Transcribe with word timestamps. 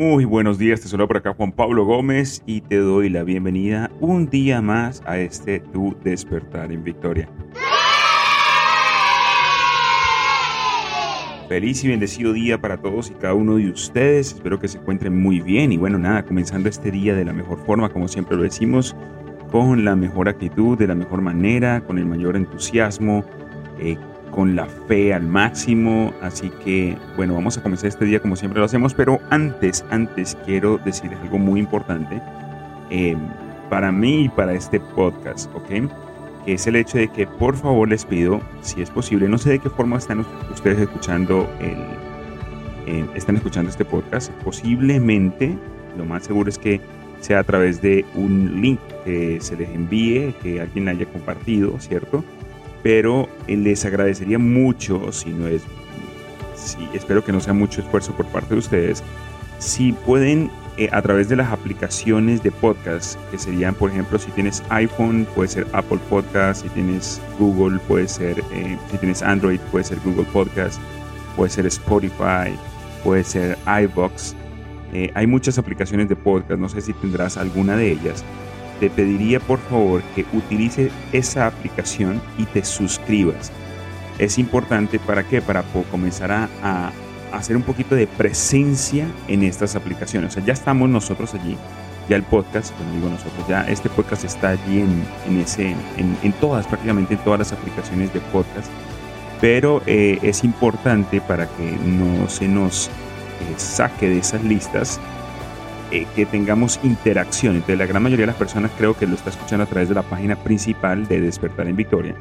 Muy 0.00 0.24
buenos 0.24 0.56
días, 0.56 0.80
te 0.80 0.88
saludo 0.88 1.08
por 1.08 1.18
acá 1.18 1.34
Juan 1.34 1.52
Pablo 1.52 1.84
Gómez 1.84 2.42
y 2.46 2.62
te 2.62 2.78
doy 2.78 3.10
la 3.10 3.22
bienvenida 3.22 3.90
un 4.00 4.30
día 4.30 4.62
más 4.62 5.02
a 5.04 5.18
este 5.18 5.60
Tu 5.60 5.94
Despertar 6.02 6.72
en 6.72 6.82
Victoria. 6.82 7.28
Feliz 11.50 11.84
y 11.84 11.88
bendecido 11.88 12.32
día 12.32 12.58
para 12.58 12.78
todos 12.78 13.10
y 13.10 13.12
cada 13.12 13.34
uno 13.34 13.56
de 13.56 13.68
ustedes. 13.68 14.32
Espero 14.32 14.58
que 14.58 14.68
se 14.68 14.78
encuentren 14.78 15.20
muy 15.20 15.42
bien 15.42 15.70
y 15.70 15.76
bueno, 15.76 15.98
nada, 15.98 16.24
comenzando 16.24 16.70
este 16.70 16.90
día 16.90 17.14
de 17.14 17.26
la 17.26 17.34
mejor 17.34 17.58
forma, 17.66 17.90
como 17.90 18.08
siempre 18.08 18.38
lo 18.38 18.42
decimos, 18.42 18.96
con 19.52 19.84
la 19.84 19.96
mejor 19.96 20.30
actitud, 20.30 20.78
de 20.78 20.86
la 20.86 20.94
mejor 20.94 21.20
manera, 21.20 21.82
con 21.82 21.98
el 21.98 22.06
mayor 22.06 22.36
entusiasmo, 22.36 23.22
eh, 23.78 23.98
con 24.30 24.56
la 24.56 24.66
fe 24.66 25.12
al 25.12 25.22
máximo. 25.22 26.12
Así 26.22 26.50
que 26.64 26.96
bueno, 27.16 27.34
vamos 27.34 27.58
a 27.58 27.62
comenzar 27.62 27.88
este 27.88 28.04
día 28.04 28.20
como 28.20 28.36
siempre 28.36 28.60
lo 28.60 28.66
hacemos, 28.66 28.94
pero 28.94 29.20
antes, 29.30 29.84
antes 29.90 30.36
quiero 30.44 30.78
decir 30.78 31.10
algo 31.22 31.38
muy 31.38 31.60
importante 31.60 32.20
eh, 32.90 33.16
para 33.68 33.92
mí 33.92 34.24
y 34.24 34.28
para 34.28 34.52
este 34.52 34.80
podcast, 34.80 35.54
¿ok? 35.54 35.90
que 36.44 36.54
es 36.54 36.66
el 36.66 36.76
hecho 36.76 36.98
de 36.98 37.08
que 37.08 37.26
por 37.26 37.56
favor 37.56 37.88
les 37.88 38.04
pido, 38.04 38.40
si 38.62 38.80
es 38.82 38.90
posible, 38.90 39.28
no 39.28 39.38
sé 39.38 39.50
de 39.50 39.58
qué 39.58 39.70
forma 39.70 39.98
están 39.98 40.24
ustedes 40.50 40.78
escuchando 40.78 41.48
el, 41.60 41.76
eh, 42.86 43.06
están 43.14 43.36
escuchando 43.36 43.70
este 43.70 43.84
podcast, 43.84 44.32
posiblemente 44.42 45.56
lo 45.96 46.04
más 46.04 46.24
seguro 46.24 46.48
es 46.48 46.58
que 46.58 46.80
sea 47.20 47.40
a 47.40 47.44
través 47.44 47.82
de 47.82 48.04
un 48.14 48.62
link 48.62 48.80
que 49.04 49.40
se 49.40 49.56
les 49.56 49.68
envíe, 49.70 50.34
que 50.42 50.60
alguien 50.60 50.88
haya 50.88 51.04
compartido, 51.06 51.78
¿cierto? 51.78 52.24
Pero 52.82 53.28
eh, 53.46 53.56
les 53.56 53.84
agradecería 53.84 54.38
mucho, 54.38 55.12
si 55.12 55.30
no 55.30 55.46
es, 55.46 55.62
espero 56.94 57.24
que 57.24 57.32
no 57.32 57.40
sea 57.40 57.52
mucho 57.52 57.80
esfuerzo 57.80 58.12
por 58.12 58.26
parte 58.26 58.54
de 58.54 58.60
ustedes, 58.60 59.02
si 59.58 59.92
pueden 59.92 60.50
eh, 60.80 60.88
a 60.92 61.02
través 61.02 61.28
de 61.28 61.36
las 61.36 61.52
aplicaciones 61.52 62.42
de 62.42 62.50
podcast, 62.50 63.18
que 63.30 63.38
serían, 63.38 63.74
por 63.74 63.90
ejemplo, 63.90 64.18
si 64.18 64.30
tienes 64.30 64.62
iPhone, 64.70 65.26
puede 65.34 65.48
ser 65.48 65.66
Apple 65.72 65.98
Podcast, 66.08 66.62
si 66.62 66.70
tienes 66.70 67.20
Google, 67.38 67.78
puede 67.86 68.08
ser, 68.08 68.38
eh, 68.52 68.78
si 68.90 68.96
tienes 68.96 69.22
Android, 69.22 69.60
puede 69.70 69.84
ser 69.84 69.98
Google 70.04 70.24
Podcast, 70.32 70.80
puede 71.36 71.50
ser 71.50 71.66
Spotify, 71.66 72.56
puede 73.04 73.24
ser 73.24 73.58
iBox. 73.82 74.34
Eh, 74.94 75.10
hay 75.14 75.26
muchas 75.26 75.58
aplicaciones 75.58 76.08
de 76.08 76.16
podcast, 76.16 76.58
no 76.58 76.68
sé 76.70 76.80
si 76.80 76.94
tendrás 76.94 77.36
alguna 77.36 77.76
de 77.76 77.92
ellas. 77.92 78.24
Te 78.80 78.88
pediría 78.88 79.40
por 79.40 79.58
favor 79.58 80.02
que 80.14 80.24
utilices 80.32 80.90
esa 81.12 81.46
aplicación 81.46 82.20
y 82.38 82.46
te 82.46 82.64
suscribas. 82.64 83.52
Es 84.18 84.38
importante 84.38 84.98
para 84.98 85.22
qué? 85.22 85.42
Para 85.42 85.62
comenzar 85.90 86.32
a, 86.32 86.92
hacer 87.32 87.56
un 87.56 87.62
poquito 87.62 87.94
de 87.94 88.06
presencia 88.06 89.06
en 89.28 89.44
estas 89.44 89.76
aplicaciones. 89.76 90.30
O 90.30 90.34
sea, 90.34 90.44
ya 90.44 90.52
estamos 90.52 90.88
nosotros 90.88 91.34
allí, 91.34 91.56
ya 92.08 92.16
el 92.16 92.22
podcast, 92.22 92.74
como 92.76 92.92
digo 92.92 93.08
nosotros, 93.08 93.46
ya 93.48 93.62
este 93.68 93.88
podcast 93.88 94.24
está 94.24 94.48
allí 94.48 94.80
en, 94.80 95.04
en 95.28 95.40
ese, 95.40 95.76
en, 95.96 96.32
todas, 96.40 96.66
prácticamente 96.66 97.14
en 97.14 97.20
todas 97.20 97.38
las 97.38 97.52
aplicaciones 97.52 98.12
de 98.12 98.20
podcast. 98.20 98.70
Pero 99.40 99.82
eh, 99.86 100.18
es 100.22 100.42
importante 100.42 101.20
para 101.20 101.46
que 101.46 101.70
no 101.84 102.28
se 102.28 102.48
nos 102.48 102.88
eh, 102.88 102.90
saque 103.56 104.08
de 104.08 104.18
esas 104.18 104.42
listas 104.42 105.00
eh, 105.90 106.06
que 106.14 106.26
tengamos 106.26 106.80
interacción. 106.82 107.54
Entonces, 107.54 107.78
la 107.78 107.86
gran 107.86 108.02
mayoría 108.02 108.24
de 108.24 108.32
las 108.32 108.36
personas 108.36 108.70
creo 108.76 108.96
que 108.96 109.06
lo 109.06 109.14
está 109.14 109.30
escuchando 109.30 109.64
a 109.64 109.66
través 109.66 109.88
de 109.88 109.94
la 109.94 110.02
página 110.02 110.36
principal 110.36 111.06
de 111.06 111.20
Despertar 111.20 111.66
en 111.68 111.76
Victoria. 111.76 112.14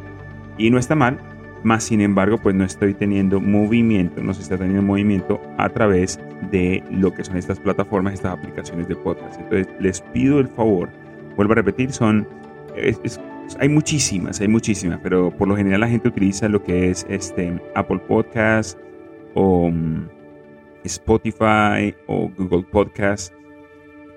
Y 0.57 0.69
no 0.72 0.78
está 0.78 0.96
mal, 0.96 1.19
más 1.63 1.84
sin 1.84 2.02
embargo, 2.02 2.38
pues 2.38 2.56
no 2.56 2.63
estoy 2.63 2.94
teniendo 2.94 3.40
movimiento, 3.40 4.24
no 4.24 4.34
se 4.34 4.41
está 4.41 4.57
teniendo 4.57 4.81
movimiento 4.81 5.41
a 5.57 5.69
través 5.69 6.19
de 6.52 6.84
lo 6.91 7.13
que 7.13 7.24
son 7.24 7.38
estas 7.38 7.59
plataformas, 7.59 8.13
estas 8.13 8.38
aplicaciones 8.38 8.88
de 8.88 8.96
podcast. 8.96 9.40
Entonces, 9.40 9.68
les 9.80 10.01
pido 10.01 10.40
el 10.40 10.47
favor, 10.47 10.90
vuelvo 11.36 11.53
a 11.53 11.56
repetir, 11.56 11.91
son, 11.91 12.28
es, 12.75 13.00
es, 13.03 13.19
hay 13.59 13.69
muchísimas, 13.69 14.41
hay 14.41 14.47
muchísimas, 14.47 15.00
pero 15.01 15.31
por 15.31 15.47
lo 15.47 15.56
general 15.56 15.81
la 15.81 15.88
gente 15.88 16.07
utiliza 16.07 16.47
lo 16.50 16.63
que 16.63 16.90
es 16.90 17.06
este 17.09 17.59
Apple 17.75 18.00
Podcast 18.07 18.80
o 19.34 19.66
um, 19.66 20.07
Spotify 20.84 21.96
o 22.07 22.30
Google 22.38 22.63
Podcast. 22.63 23.34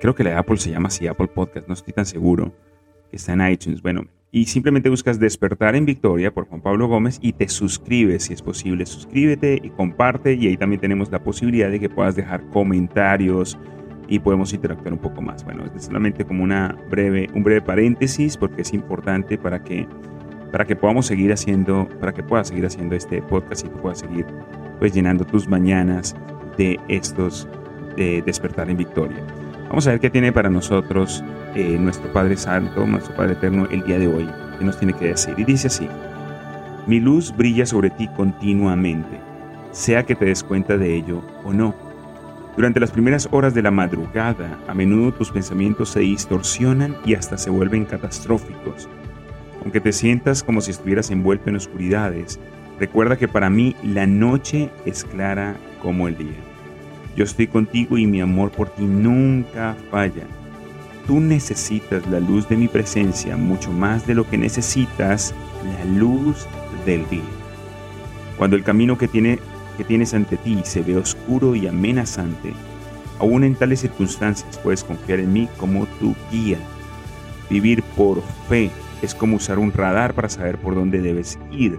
Creo 0.03 0.17
que 0.17 0.25
la 0.25 0.31
de 0.31 0.37
Apple 0.37 0.57
se 0.57 0.73
llama 0.73 0.89
así, 0.89 1.07
Apple 1.07 1.29
Podcast, 1.29 1.69
no 1.69 1.75
estoy 1.75 1.93
tan 1.93 2.05
seguro. 2.05 2.53
Está 3.13 3.35
en 3.35 3.49
iTunes. 3.49 3.81
Bueno, 3.83 4.03
y 4.33 4.47
simplemente 4.47 4.89
buscas 4.89 5.21
Despertar 5.21 5.77
en 5.77 5.87
Victoria 5.87 6.35
por 6.35 6.49
Juan 6.49 6.61
Pablo 6.61 6.89
Gómez 6.89 7.21
y 7.23 7.35
te 7.35 7.49
suscribes 7.49 8.25
si 8.25 8.33
es 8.33 8.43
posible. 8.43 8.85
Suscríbete 8.85 9.61
y 9.63 9.71
comparte 9.71 10.35
y 10.35 10.49
ahí 10.49 10.57
también 10.57 10.81
tenemos 10.81 11.09
la 11.13 11.23
posibilidad 11.23 11.71
de 11.71 11.79
que 11.79 11.89
puedas 11.89 12.17
dejar 12.17 12.45
comentarios 12.51 13.57
y 14.09 14.19
podemos 14.19 14.53
interactuar 14.53 14.93
un 14.93 14.99
poco 14.99 15.23
más. 15.23 15.45
Bueno, 15.45 15.67
es 15.73 15.85
solamente 15.85 16.25
como 16.25 16.43
una 16.43 16.77
breve, 16.91 17.29
un 17.33 17.45
breve 17.45 17.63
paréntesis 17.63 18.37
porque 18.37 18.63
es 18.63 18.75
importante 18.75 19.39
para 19.39 19.63
que, 19.63 19.87
para 20.51 20.65
que 20.65 20.75
podamos 20.75 21.07
seguir 21.07 21.33
haciendo, 21.33 21.89
para 22.01 22.13
que 22.13 22.25
puedas 22.25 22.49
seguir 22.49 22.67
haciendo 22.67 22.97
este 22.97 23.23
podcast 23.23 23.67
y 23.67 23.69
que 23.69 23.77
puedas 23.77 24.01
seguir 24.01 24.27
pues 24.81 24.93
llenando 24.95 25.25
tus 25.25 25.47
mañanas 25.47 26.17
de 26.59 26.81
estos 26.89 27.47
de 27.97 28.21
Despertar 28.23 28.69
en 28.69 28.79
Victoria. 28.79 29.25
Vamos 29.72 29.87
a 29.87 29.93
ver 29.93 30.00
qué 30.00 30.10
tiene 30.10 30.33
para 30.33 30.50
nosotros 30.50 31.25
eh, 31.55 31.78
nuestro 31.81 32.12
Padre 32.12 32.37
Santo, 32.37 32.87
nuestro 32.87 33.16
Padre 33.16 33.33
Eterno, 33.33 33.66
el 33.71 33.83
día 33.84 33.99
de 33.99 34.06
hoy. 34.06 34.28
¿Qué 34.59 34.66
nos 34.66 34.77
tiene 34.77 34.93
que 34.93 35.06
decir? 35.06 35.34
Y 35.38 35.44
dice 35.44 35.69
así, 35.69 35.88
mi 36.87 37.00
luz 37.00 37.34
brilla 37.34 37.65
sobre 37.65 37.88
ti 37.88 38.06
continuamente, 38.15 39.19
sea 39.71 40.03
que 40.03 40.15
te 40.15 40.27
des 40.27 40.44
cuenta 40.44 40.77
de 40.77 40.94
ello 40.94 41.22
o 41.43 41.55
no. 41.55 41.75
Durante 42.55 42.81
las 42.81 42.91
primeras 42.91 43.31
horas 43.31 43.55
de 43.55 43.62
la 43.62 43.71
madrugada, 43.71 44.59
a 44.69 44.75
menudo 44.75 45.15
tus 45.15 45.31
pensamientos 45.31 45.89
se 45.89 46.00
distorsionan 46.00 46.94
y 47.06 47.15
hasta 47.15 47.39
se 47.39 47.49
vuelven 47.49 47.87
catastróficos. 47.87 48.91
Aunque 49.62 49.81
te 49.81 49.93
sientas 49.93 50.43
como 50.43 50.60
si 50.60 50.72
estuvieras 50.72 51.10
envuelto 51.10 51.49
en 51.49 51.56
oscuridades, 51.56 52.39
recuerda 52.78 53.16
que 53.16 53.27
para 53.27 53.49
mí 53.49 53.75
la 53.83 54.06
noche 54.06 54.69
es 54.84 55.03
clara 55.03 55.56
como 55.81 56.09
el 56.09 56.19
día. 56.19 56.52
Yo 57.17 57.25
estoy 57.25 57.47
contigo 57.47 57.99
y 57.99 58.06
mi 58.06 58.21
amor 58.21 58.50
por 58.50 58.71
ti 58.71 58.84
nunca 58.84 59.77
falla. 59.91 60.25
Tú 61.06 61.21
necesitas 61.21 62.06
la 62.06 62.21
luz 62.21 62.49
de 62.49 62.56
mi 62.56 62.69
presencia 62.69 63.37
mucho 63.37 63.71
más 63.71 64.06
de 64.06 64.15
lo 64.15 64.28
que 64.28 64.39
necesitas 64.39 65.34
la 65.65 65.84
luz 65.84 66.47
del 66.87 67.06
día. 67.11 67.21
Cuando 68.39 68.56
el 68.56 68.65
camino 68.65 68.97
que, 68.97 69.09
que 69.09 69.84
tienes 69.84 70.15
ante 70.15 70.37
ti 70.39 70.61
se 70.65 70.83
ve 70.83 70.97
oscuro 70.97 71.55
y 71.55 71.67
amenazante, 71.67 72.55
aún 73.19 73.45
en 73.45 73.56
tales 73.56 73.81
circunstancias 73.81 74.59
puedes 74.59 74.83
confiar 74.83 75.21
en 75.21 75.33
mí 75.33 75.49
como 75.59 75.87
tu 76.01 76.15
guía. 76.31 76.59
Vivir 77.51 77.83
por 77.97 78.22
fe 78.49 78.71
es 79.03 79.15
como 79.15 79.37
usar 79.37 79.59
un 79.59 79.72
radar 79.72 80.15
para 80.15 80.31
saber 80.31 80.56
por 80.56 80.75
dónde 80.75 81.01
debes 81.01 81.39
ir 81.51 81.78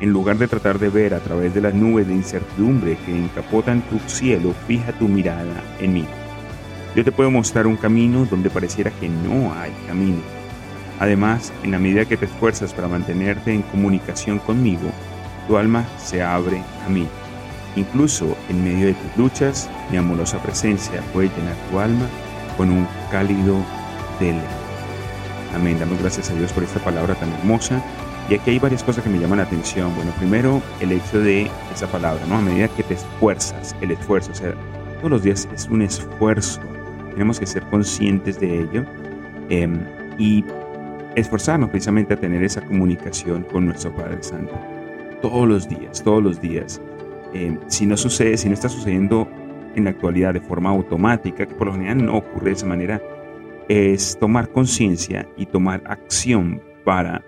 en 0.00 0.12
lugar 0.12 0.38
de 0.38 0.48
tratar 0.48 0.78
de 0.78 0.88
ver 0.88 1.14
a 1.14 1.20
través 1.20 1.54
de 1.54 1.60
las 1.60 1.74
nubes 1.74 2.06
de 2.06 2.14
incertidumbre 2.14 2.96
que 3.04 3.16
encapotan 3.16 3.82
tu 3.82 3.98
cielo, 4.08 4.54
fija 4.66 4.92
tu 4.92 5.08
mirada 5.08 5.62
en 5.80 5.92
mí. 5.94 6.04
Yo 6.94 7.04
te 7.04 7.12
puedo 7.12 7.30
mostrar 7.30 7.66
un 7.66 7.76
camino 7.76 8.26
donde 8.26 8.50
pareciera 8.50 8.90
que 8.90 9.08
no 9.08 9.52
hay 9.54 9.72
camino. 9.86 10.20
Además, 11.00 11.52
en 11.62 11.70
la 11.72 11.78
medida 11.78 12.04
que 12.04 12.16
te 12.16 12.24
esfuerzas 12.26 12.72
para 12.72 12.88
mantenerte 12.88 13.52
en 13.52 13.62
comunicación 13.62 14.38
conmigo, 14.38 14.90
tu 15.46 15.56
alma 15.56 15.84
se 15.96 16.22
abre 16.22 16.62
a 16.84 16.88
mí. 16.88 17.06
Incluso 17.76 18.36
en 18.48 18.64
medio 18.64 18.86
de 18.86 18.94
tus 18.94 19.16
luchas, 19.16 19.70
mi 19.90 19.96
amorosa 19.96 20.42
presencia 20.42 21.00
puede 21.12 21.28
llenar 21.28 21.54
tu 21.70 21.78
alma 21.78 22.06
con 22.56 22.70
un 22.70 22.86
cálido 23.10 23.56
deleite. 24.18 24.46
Amén. 25.54 25.78
Damos 25.78 26.00
gracias 26.00 26.30
a 26.30 26.34
Dios 26.34 26.52
por 26.52 26.64
esta 26.64 26.80
palabra 26.80 27.14
tan 27.14 27.32
hermosa 27.32 27.82
y 28.28 28.34
aquí 28.34 28.50
hay 28.50 28.58
varias 28.58 28.84
cosas 28.84 29.02
que 29.02 29.10
me 29.10 29.18
llaman 29.18 29.38
la 29.38 29.44
atención. 29.44 29.94
Bueno, 29.96 30.10
primero 30.18 30.62
el 30.80 30.92
hecho 30.92 31.18
de 31.20 31.50
esa 31.72 31.86
palabra, 31.86 32.24
¿no? 32.26 32.36
A 32.36 32.40
medida 32.40 32.68
que 32.68 32.82
te 32.82 32.94
esfuerzas, 32.94 33.74
el 33.80 33.92
esfuerzo, 33.92 34.32
o 34.32 34.34
sea, 34.34 34.54
todos 34.98 35.10
los 35.10 35.22
días 35.22 35.48
es 35.54 35.66
un 35.68 35.82
esfuerzo. 35.82 36.60
Tenemos 37.12 37.40
que 37.40 37.46
ser 37.46 37.62
conscientes 37.64 38.38
de 38.38 38.60
ello 38.60 38.84
eh, 39.48 39.68
y 40.18 40.44
esforzarnos 41.14 41.70
precisamente 41.70 42.14
a 42.14 42.16
tener 42.16 42.42
esa 42.44 42.60
comunicación 42.60 43.44
con 43.44 43.66
nuestro 43.66 43.94
Padre 43.94 44.22
Santo. 44.22 44.52
Todos 45.22 45.48
los 45.48 45.68
días, 45.68 46.02
todos 46.02 46.22
los 46.22 46.40
días. 46.40 46.80
Eh, 47.32 47.56
si 47.66 47.86
no 47.86 47.96
sucede, 47.96 48.36
si 48.36 48.48
no 48.48 48.54
está 48.54 48.68
sucediendo 48.68 49.26
en 49.74 49.84
la 49.84 49.90
actualidad 49.90 50.34
de 50.34 50.40
forma 50.40 50.70
automática, 50.70 51.46
que 51.46 51.54
por 51.54 51.68
lo 51.68 51.72
general 51.72 52.04
no 52.04 52.18
ocurre 52.18 52.46
de 52.46 52.52
esa 52.52 52.66
manera, 52.66 53.00
es 53.68 54.18
tomar 54.18 54.50
conciencia 54.50 55.26
y 55.36 55.46
tomar 55.46 55.82
acción 55.86 56.60
para 56.84 57.22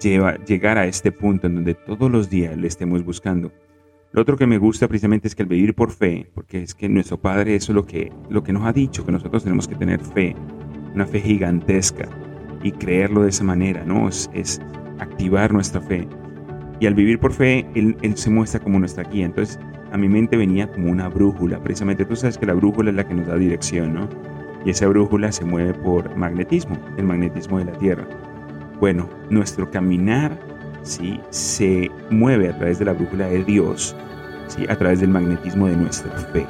llegar 0.00 0.78
a 0.78 0.86
este 0.86 1.12
punto 1.12 1.46
en 1.46 1.56
donde 1.56 1.74
todos 1.74 2.10
los 2.10 2.30
días 2.30 2.56
le 2.56 2.66
estemos 2.66 3.04
buscando. 3.04 3.52
Lo 4.12 4.22
otro 4.22 4.36
que 4.36 4.46
me 4.46 4.58
gusta 4.58 4.88
precisamente 4.88 5.28
es 5.28 5.34
que 5.34 5.42
el 5.42 5.48
vivir 5.48 5.74
por 5.74 5.90
fe, 5.90 6.30
porque 6.34 6.62
es 6.62 6.74
que 6.74 6.88
nuestro 6.88 7.20
Padre 7.20 7.54
eso 7.54 7.72
es 7.72 7.76
lo 7.76 7.84
que, 7.84 8.12
lo 8.30 8.42
que 8.42 8.52
nos 8.52 8.64
ha 8.64 8.72
dicho, 8.72 9.04
que 9.04 9.12
nosotros 9.12 9.42
tenemos 9.44 9.68
que 9.68 9.74
tener 9.74 10.00
fe, 10.00 10.34
una 10.94 11.06
fe 11.06 11.20
gigantesca 11.20 12.08
y 12.62 12.72
creerlo 12.72 13.22
de 13.22 13.28
esa 13.28 13.44
manera, 13.44 13.84
¿no? 13.84 14.08
Es, 14.08 14.60
activar 14.98 15.52
nuestra 15.52 15.82
fe. 15.82 16.08
Y 16.80 16.86
al 16.86 16.94
vivir 16.94 17.18
por 17.18 17.32
fe, 17.32 17.66
él, 17.74 17.94
él, 18.00 18.16
se 18.16 18.30
muestra 18.30 18.60
como 18.60 18.78
nuestra 18.78 19.04
guía. 19.04 19.26
Entonces, 19.26 19.60
a 19.92 19.98
mi 19.98 20.08
mente 20.08 20.38
venía 20.38 20.70
como 20.72 20.90
una 20.90 21.08
brújula. 21.08 21.62
Precisamente 21.62 22.06
tú 22.06 22.16
sabes 22.16 22.38
que 22.38 22.46
la 22.46 22.54
brújula 22.54 22.90
es 22.90 22.96
la 22.96 23.06
que 23.06 23.12
nos 23.12 23.26
da 23.26 23.36
dirección, 23.36 23.92
¿no? 23.92 24.08
Y 24.64 24.70
esa 24.70 24.88
brújula 24.88 25.30
se 25.30 25.44
mueve 25.44 25.74
por 25.74 26.16
magnetismo, 26.16 26.78
el 26.96 27.04
magnetismo 27.04 27.58
de 27.58 27.66
la 27.66 27.72
Tierra. 27.72 28.08
Bueno, 28.80 29.08
nuestro 29.30 29.70
caminar 29.70 30.38
¿sí? 30.82 31.20
se 31.30 31.90
mueve 32.10 32.50
a 32.50 32.56
través 32.56 32.78
de 32.78 32.84
la 32.84 32.92
brújula 32.92 33.26
de 33.26 33.42
Dios, 33.42 33.96
¿sí? 34.48 34.66
a 34.68 34.76
través 34.76 35.00
del 35.00 35.10
magnetismo 35.10 35.66
de 35.66 35.76
nuestra 35.76 36.12
fe. 36.12 36.46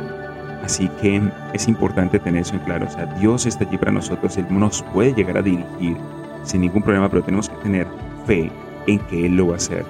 Así 0.64 0.88
que 1.00 1.22
es 1.54 1.68
importante 1.68 2.18
tener 2.18 2.42
eso 2.42 2.54
en 2.54 2.60
claro. 2.60 2.86
O 2.86 2.90
sea, 2.90 3.06
Dios 3.20 3.46
está 3.46 3.64
allí 3.64 3.78
para 3.78 3.92
nosotros, 3.92 4.36
Él 4.36 4.46
nos 4.50 4.82
puede 4.92 5.14
llegar 5.14 5.38
a 5.38 5.42
dirigir 5.42 5.96
sin 6.42 6.62
ningún 6.62 6.82
problema, 6.82 7.08
pero 7.08 7.22
tenemos 7.22 7.48
que 7.48 7.56
tener 7.56 7.86
fe 8.26 8.50
en 8.88 8.98
que 9.06 9.26
Él 9.26 9.36
lo 9.36 9.48
va 9.48 9.54
a 9.54 9.56
hacer. 9.56 9.84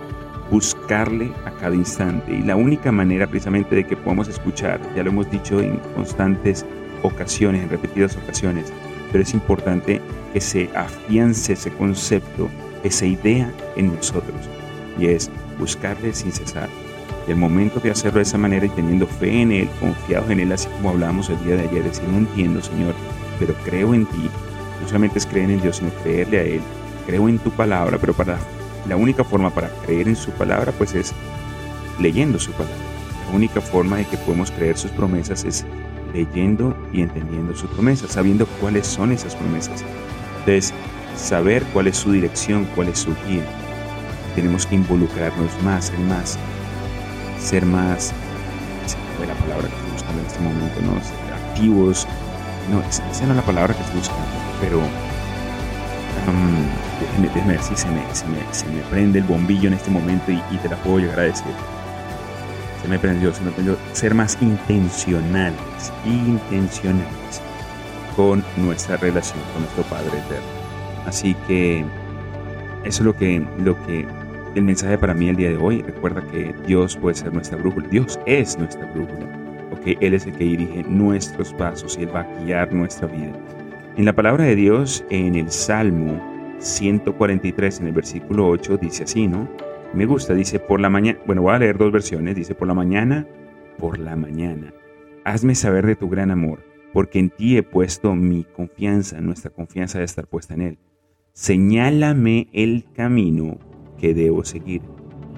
Buscarle 0.51 1.33
a 1.47 1.51
cada 1.53 1.75
instante. 1.75 2.33
Y 2.33 2.43
la 2.43 2.57
única 2.57 2.93
manera 2.93 3.27
precisamente 3.27 3.75
de 3.75 3.85
que 3.85 3.97
podamos 3.97 4.29
escuchar, 4.29 4.79
ya 4.95 5.03
lo 5.03 5.11
hemos 5.11 5.31
dicho 5.31 5.61
en 5.61 5.79
constantes 5.95 6.67
ocasiones, 7.03 7.63
en 7.63 7.71
repetidas 7.71 8.17
ocasiones, 8.17 8.73
pero 9.11 9.23
es 9.23 9.35
importante 9.35 10.01
que 10.33 10.41
se 10.41 10.71
afiance 10.75 11.53
ese 11.53 11.71
concepto, 11.71 12.49
esa 12.83 13.07
idea 13.07 13.53
en 13.77 13.95
nosotros, 13.95 14.37
y 14.99 15.07
es 15.07 15.31
buscarle 15.59 16.13
sin 16.15 16.33
cesar. 16.33 16.69
El 17.27 17.37
momento 17.37 17.81
de 17.81 17.91
hacerlo 17.91 18.19
de 18.19 18.23
esa 18.23 18.39
manera 18.39 18.67
y 18.67 18.71
teniendo 18.71 19.07
fe 19.07 19.43
en 19.43 19.51
Él, 19.51 19.69
confiados 19.81 20.31
en 20.31 20.41
Él, 20.41 20.53
así 20.53 20.69
como 20.69 20.91
hablábamos 20.91 21.29
el 21.29 21.43
día 21.45 21.57
de 21.57 21.69
ayer, 21.69 21.83
decir, 21.83 22.09
no 22.09 22.19
entiendo, 22.19 22.63
Señor, 22.63 22.95
pero 23.39 23.55
creo 23.65 23.95
en 23.95 24.07
ti. 24.07 24.31
No 24.81 24.87
solamente 24.87 25.19
es 25.19 25.27
creer 25.27 25.51
en 25.51 25.61
Dios, 25.61 25.77
sino 25.77 25.91
creerle 26.03 26.39
a 26.39 26.43
Él. 26.43 26.61
Creo 27.07 27.29
en 27.29 27.39
tu 27.39 27.51
palabra, 27.51 27.99
pero 27.99 28.15
para 28.15 28.39
la 28.89 28.97
única 28.97 29.25
forma 29.25 29.51
para 29.51 29.69
creer 29.85 30.07
en 30.07 30.17
su 30.17 30.31
palabra, 30.33 30.73
pues 30.73 30.95
es 30.95 31.13
leyendo 31.99 32.39
su 32.39 32.53
palabra. 32.53 32.77
La 33.29 33.37
única 33.37 33.61
forma 33.61 33.97
de 33.97 34.05
que 34.05 34.17
podemos 34.19 34.51
creer 34.53 34.77
sus 34.77 34.93
promesas 34.93 35.45
es 35.45 35.67
leyendo 36.13 36.77
y 36.93 37.03
entendiendo 37.03 37.55
su 37.55 37.67
promesa, 37.69 38.09
sabiendo 38.09 38.47
cuáles 38.61 38.87
son 38.87 39.13
esas 39.13 39.35
promesas. 39.35 39.85
Entonces, 40.41 40.73
saber 41.17 41.63
cuál 41.73 41.89
es 41.89 41.97
su 41.97 42.13
dirección, 42.13 42.67
cuál 42.75 42.89
es 42.89 43.01
su 43.01 43.15
guía. 43.27 43.45
Tenemos 44.35 44.67
que 44.67 44.75
involucrarnos 44.75 45.51
más, 45.63 45.87
ser 45.87 45.99
más, 46.01 46.39
ser 47.41 47.65
más, 47.65 48.13
fue 49.17 49.27
la 49.27 49.35
palabra 49.35 49.69
que 49.69 49.75
estoy 49.75 49.93
buscando 49.93 50.21
en 50.21 50.27
este 50.27 50.41
momento, 50.41 50.81
¿no? 50.83 50.93
Ser 51.03 51.35
activos, 51.35 52.07
no, 52.71 52.83
esa 52.83 53.03
no 53.25 53.31
es 53.31 53.37
la 53.37 53.43
palabra 53.43 53.75
que 53.75 53.81
estoy 53.81 53.99
buscando, 53.99 54.25
pero 54.61 54.79
um, 56.29 57.23
déjeme, 57.23 57.53
ver 57.53 57.63
si 57.63 57.77
se 57.77 57.89
me, 57.89 58.03
se, 58.15 58.27
me, 58.27 58.39
se 58.53 58.67
me, 58.67 58.81
prende 58.91 59.21
el 59.21 59.25
bombillo 59.25 59.69
en 59.69 59.75
este 59.75 59.91
momento 59.91 60.31
y, 60.31 60.43
y 60.51 60.59
te 60.59 60.69
la 60.69 60.77
puedo 60.77 60.99
llegar 60.99 61.21
a 61.21 61.23
decir 61.23 61.47
se 62.87 62.91
me 62.93 63.01
prendió, 63.01 63.35
se 63.35 63.43
me 63.43 63.51
prendió, 63.51 63.77
ser 63.95 64.15
más 64.15 64.39
intencionales, 64.41 65.93
intencionales 66.05 67.43
con 68.15 68.45
nuestra 68.57 68.97
relación 68.97 69.41
con 69.53 69.63
nuestro 69.63 69.83
Padre 69.85 70.19
Eterno. 70.19 70.47
Así 71.05 71.35
que 71.49 71.81
eso 72.85 73.01
es 73.01 73.01
lo 73.01 73.17
que, 73.17 73.45
lo 73.59 73.75
que 73.87 74.07
el 74.55 74.63
mensaje 74.63 74.97
para 74.97 75.15
mí 75.15 75.29
el 75.29 75.35
día 75.35 75.49
de 75.49 75.57
hoy. 75.57 75.83
Recuerda 75.83 76.23
que 76.31 76.55
Dios 76.65 76.97
puede 76.97 77.17
ser 77.17 77.33
nuestra 77.33 77.59
brújula. 77.59 77.89
Dios 77.89 78.21
es 78.25 78.57
nuestra 78.57 78.87
brújula. 78.93 79.27
porque 79.69 79.99
Él 80.01 80.15
es 80.15 80.25
el 80.27 80.35
que 80.35 80.45
dirige 80.45 80.85
nuestros 80.85 81.53
pasos 81.55 81.99
y 81.99 82.05
Él 82.05 82.15
va 82.15 82.21
a 82.21 82.45
guiar 82.45 82.73
nuestra 82.73 83.09
vida. 83.09 83.33
En 83.97 84.05
la 84.05 84.13
palabra 84.13 84.45
de 84.45 84.55
Dios, 84.55 85.05
en 85.11 85.35
el 85.35 85.51
Salmo 85.51 86.23
143, 86.61 87.81
en 87.81 87.89
el 87.89 87.93
versículo 87.95 88.49
8, 88.49 88.77
dice 88.77 89.03
así, 89.03 89.27
¿no? 89.27 89.49
Me 89.95 90.05
gusta, 90.07 90.35
dice 90.35 90.59
por 90.59 90.81
la 90.81 90.91
mañana, 90.91 91.19
bueno, 91.27 91.43
voy 91.43 91.55
a 91.55 91.59
leer 91.59 91.79
dos 91.79 91.93
versiones, 91.93 92.37
dice 92.37 92.55
por 92.55 92.69
la 92.69 92.75
mañana, 92.75 93.27
por 93.79 93.99
la 93.99 94.17
mañana. 94.17 94.73
Hazme 95.25 95.55
saber 95.55 95.87
de 95.87 95.97
tu 95.97 96.09
gran 96.09 96.31
amor, 96.31 96.61
porque 96.93 97.19
en 97.19 97.31
ti 97.31 97.57
he 97.57 97.63
puesto 97.63 98.15
mi 98.15 98.45
confianza, 98.45 99.21
nuestra 99.21 99.51
confianza 99.51 99.99
de 99.99 100.05
estar 100.05 100.27
puesta 100.27 100.55
en 100.55 100.63
Él. 100.63 100.79
Señálame 101.33 102.49
el 102.53 102.85
camino 102.95 103.59
que 103.99 104.15
debo 104.15 104.45
seguir, 104.45 104.83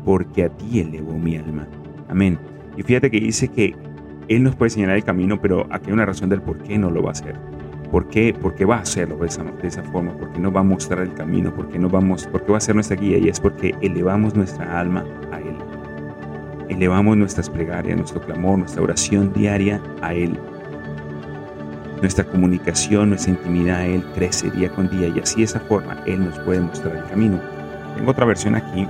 porque 0.04 0.44
a 0.44 0.56
ti 0.56 0.80
elevo 0.80 1.18
mi 1.18 1.36
alma. 1.36 1.68
Amén. 2.08 2.38
Y 2.76 2.82
fíjate 2.82 3.10
que 3.10 3.20
dice 3.20 3.48
que 3.48 3.74
Él 4.28 4.42
nos 4.42 4.56
puede 4.56 4.70
señalar 4.70 4.96
el 4.96 5.04
camino, 5.04 5.40
pero 5.40 5.66
aquí 5.70 5.86
hay 5.86 5.92
una 5.92 6.06
razón 6.06 6.28
del 6.28 6.42
por 6.42 6.62
qué 6.62 6.78
no 6.78 6.90
lo 6.90 7.02
va 7.02 7.10
a 7.10 7.12
hacer. 7.12 7.36
¿Por 7.90 8.08
qué, 8.08 8.34
¿Por 8.34 8.54
qué 8.54 8.66
va 8.66 8.76
a 8.76 8.80
hacerlo 8.80 9.16
de 9.16 9.28
esa, 9.28 9.42
de 9.44 9.68
esa 9.68 9.82
forma? 9.82 10.12
¿Por 10.12 10.30
qué 10.32 10.38
nos 10.40 10.54
va 10.54 10.60
a 10.60 10.64
mostrar 10.64 11.00
el 11.00 11.14
camino? 11.14 11.54
¿Por 11.54 11.68
qué, 11.68 11.78
no 11.78 11.88
vamos, 11.88 12.26
¿Por 12.26 12.44
qué 12.44 12.52
va 12.52 12.58
a 12.58 12.60
ser 12.60 12.74
nuestra 12.74 12.96
guía? 12.96 13.16
Y 13.16 13.28
es 13.28 13.40
porque 13.40 13.74
elevamos 13.80 14.34
nuestra 14.34 14.78
alma 14.78 15.04
a 15.32 15.40
Él. 15.40 15.56
Elevamos 16.68 17.16
nuestras 17.16 17.48
plegarias, 17.48 17.96
nuestro 17.96 18.20
clamor, 18.20 18.58
nuestra 18.58 18.82
oración 18.82 19.32
diaria 19.32 19.80
a 20.02 20.12
Él. 20.12 20.38
Nuestra 22.02 22.24
comunicación, 22.24 23.08
nuestra 23.08 23.32
intimidad 23.32 23.78
a 23.78 23.86
Él 23.86 24.04
crece 24.14 24.50
día 24.50 24.68
con 24.70 24.90
día 24.90 25.08
y 25.08 25.18
así 25.20 25.38
de 25.38 25.44
esa 25.44 25.60
forma 25.60 25.96
Él 26.04 26.24
nos 26.26 26.38
puede 26.40 26.60
mostrar 26.60 26.94
el 26.94 27.04
camino. 27.04 27.40
Tengo 27.96 28.10
otra 28.10 28.26
versión 28.26 28.54
aquí 28.54 28.86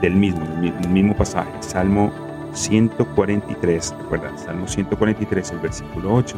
del 0.00 0.14
mismo, 0.14 0.44
del 0.60 0.88
mismo 0.88 1.16
pasaje, 1.16 1.50
Salmo 1.60 2.12
143, 2.52 3.94
recuerda, 4.02 4.36
Salmo 4.38 4.68
143, 4.68 5.50
el 5.50 5.58
versículo 5.58 6.14
8 6.14 6.36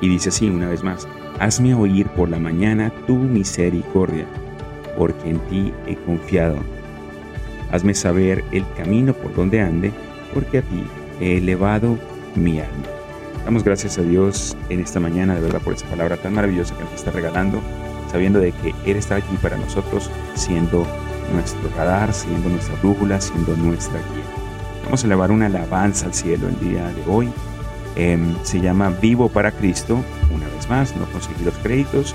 y 0.00 0.08
dice 0.08 0.30
así 0.30 0.48
una 0.48 0.68
vez 0.68 0.82
más, 0.82 1.06
hazme 1.38 1.74
oír 1.74 2.06
por 2.08 2.28
la 2.28 2.38
mañana 2.38 2.92
tu 3.06 3.16
misericordia, 3.16 4.26
porque 4.96 5.30
en 5.30 5.38
ti 5.48 5.72
he 5.86 5.96
confiado. 5.96 6.56
Hazme 7.70 7.94
saber 7.94 8.44
el 8.52 8.64
camino 8.76 9.14
por 9.14 9.34
donde 9.34 9.60
ande, 9.60 9.92
porque 10.34 10.58
a 10.58 10.62
ti 10.62 10.84
he 11.20 11.38
elevado 11.38 11.98
mi 12.34 12.60
alma. 12.60 12.86
Damos 13.44 13.64
gracias 13.64 13.98
a 13.98 14.02
Dios 14.02 14.56
en 14.68 14.80
esta 14.80 15.00
mañana, 15.00 15.34
de 15.34 15.40
verdad, 15.40 15.60
por 15.60 15.74
esa 15.74 15.86
palabra 15.86 16.16
tan 16.16 16.34
maravillosa 16.34 16.76
que 16.76 16.84
nos 16.84 16.94
está 16.94 17.10
regalando, 17.10 17.60
sabiendo 18.10 18.38
de 18.38 18.52
que 18.52 18.74
Él 18.84 18.96
está 18.96 19.16
aquí 19.16 19.36
para 19.40 19.56
nosotros, 19.56 20.10
siendo 20.34 20.86
nuestro 21.32 21.70
radar, 21.76 22.12
siendo 22.12 22.48
nuestra 22.48 22.74
brújula, 22.76 23.20
siendo 23.20 23.56
nuestra 23.56 23.98
guía. 23.98 24.24
Vamos 24.84 25.04
a 25.04 25.06
elevar 25.06 25.30
una 25.30 25.46
alabanza 25.46 26.06
al 26.06 26.14
cielo 26.14 26.48
el 26.48 26.58
día 26.58 26.88
de 26.88 27.02
hoy 27.06 27.30
Em, 27.96 28.36
se 28.44 28.60
llama 28.60 28.90
Vivo 28.90 29.28
para 29.28 29.52
Cristo. 29.52 30.02
Una 30.32 30.46
vez 30.48 30.68
más, 30.68 30.96
no 30.96 31.06
conseguí 31.10 31.44
los 31.44 31.56
créditos. 31.58 32.14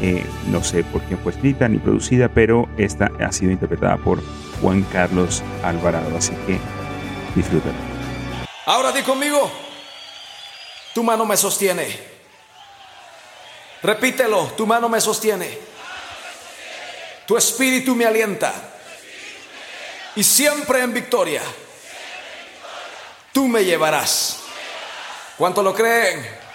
Eh, 0.00 0.24
no 0.46 0.62
sé 0.62 0.84
por 0.84 1.02
quién 1.02 1.18
fue 1.18 1.32
escrita 1.32 1.68
ni 1.68 1.78
producida, 1.78 2.28
pero 2.28 2.68
esta 2.76 3.10
ha 3.20 3.32
sido 3.32 3.50
interpretada 3.50 3.96
por 3.96 4.22
Juan 4.60 4.82
Carlos 4.92 5.42
Alvarado. 5.64 6.16
Así 6.16 6.32
que 6.46 6.58
disfrútalo. 7.34 7.74
Ahora 8.66 8.92
di 8.92 9.02
conmigo, 9.02 9.50
tu 10.94 11.02
mano 11.02 11.24
me 11.24 11.36
sostiene. 11.36 11.86
Repítelo, 13.82 14.52
tu 14.56 14.66
mano 14.66 14.88
me 14.88 15.00
sostiene. 15.00 15.58
Tu 17.26 17.36
espíritu 17.36 17.94
me 17.94 18.04
alienta. 18.04 18.52
Y 20.16 20.22
siempre 20.24 20.80
en 20.80 20.92
victoria, 20.92 21.42
tú 23.32 23.46
me 23.46 23.64
llevarás. 23.64 24.37
¿Cuánto 25.38 25.62
lo 25.62 25.72
creen? 25.72 26.47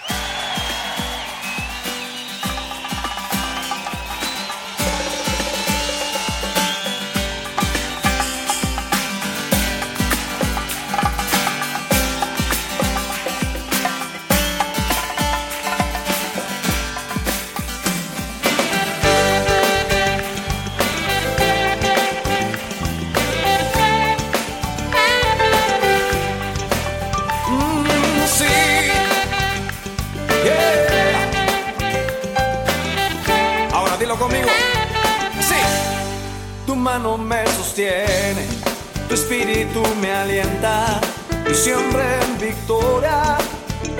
Siempre 41.54 42.02
en 42.22 42.38
victoria, 42.38 43.36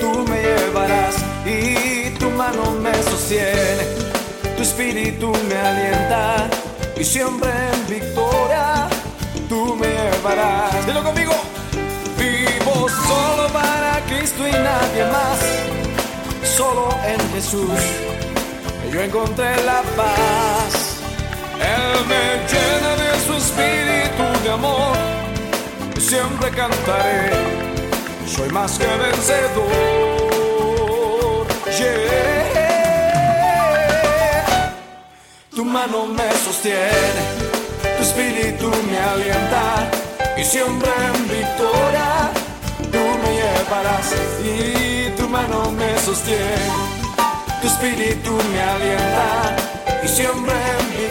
tú 0.00 0.24
me 0.28 0.42
llevarás 0.42 1.14
y 1.46 2.10
tu 2.18 2.30
mano 2.30 2.72
me 2.82 2.94
sostiene, 3.02 3.84
tu 4.56 4.62
espíritu 4.62 5.32
me 5.48 5.56
alienta 5.56 6.48
y 6.96 7.04
siempre 7.04 7.50
en 7.50 7.88
victoria. 7.88 8.88
Tú 9.48 9.76
me 9.76 9.86
llevarás. 9.86 10.86
Dilo 10.86 11.02
conmigo, 11.02 11.34
vivo 12.18 12.88
solo 12.88 13.48
para 13.52 14.00
Cristo 14.06 14.48
y 14.48 14.52
nadie 14.52 15.04
más, 15.12 15.38
solo 16.56 16.88
en 17.06 17.20
Jesús. 17.34 17.68
Yo 18.90 19.00
encontré 19.02 19.62
la 19.64 19.82
paz. 19.96 21.00
Él 21.60 22.06
me 22.08 22.24
llena 22.50 22.96
de 23.02 23.20
su 23.26 23.34
espíritu 23.34 24.42
de 24.42 24.50
amor, 24.50 24.96
siempre 26.04 26.50
cantaré, 26.50 27.30
soy 28.26 28.50
más 28.50 28.78
que 28.78 28.86
vencedor. 28.86 30.14
Tu 35.54 35.64
mano 35.64 36.06
me 36.06 36.30
sostiene, 36.44 37.22
tu 37.96 38.02
espíritu 38.02 38.70
me 38.90 38.98
alienta 38.98 39.90
y 40.36 40.44
siempre 40.44 40.90
en 41.08 41.28
victoria 41.28 42.30
tú 42.92 42.98
me 43.22 43.30
llevarás 43.40 44.12
y 44.44 45.10
tu 45.16 45.28
mano 45.28 45.70
me 45.70 45.98
sostiene 45.98 47.04
tu 47.64 47.70
espíritu 47.70 48.32
me 48.52 48.60
alienta 48.60 49.56
y 50.04 50.08
siempre 50.08 50.52
en 50.52 50.88
victoria 50.88 51.03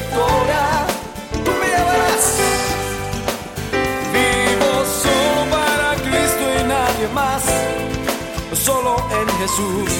Jesús 9.44 9.92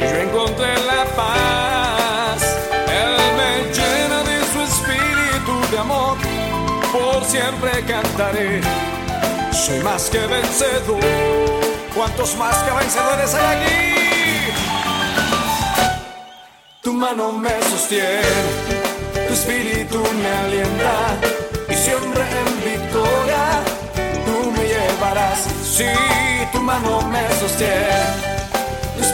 yo 0.00 0.06
encontré 0.06 0.74
la 0.84 1.04
paz. 1.14 2.42
Él 3.00 3.14
me 3.38 3.50
llena 3.72 4.24
de 4.24 4.38
su 4.50 4.60
espíritu 4.70 5.54
de 5.70 5.78
amor, 5.78 6.16
por 6.90 7.24
siempre 7.24 7.70
cantaré. 7.86 8.60
Soy 9.52 9.78
más 9.84 10.10
que 10.10 10.18
vencedor. 10.26 11.00
¿Cuántos 11.94 12.34
más 12.36 12.56
que 12.64 12.72
vencedores 12.72 13.34
hay 13.34 13.56
aquí? 13.56 14.52
Tu 16.82 16.92
mano 16.92 17.30
me 17.30 17.62
sostiene, 17.70 18.22
tu 19.28 19.32
espíritu 19.32 20.02
me 20.22 20.30
alienta 20.44 20.94
y 21.68 21.74
siempre 21.74 22.22
en 22.22 22.50
victoria 22.72 23.62
tú 24.26 24.50
me 24.50 24.64
llevarás. 24.66 25.46
Sí, 25.62 25.92
tu 26.52 26.60
mano 26.60 27.02
me 27.02 27.22
sostiene, 27.38 28.39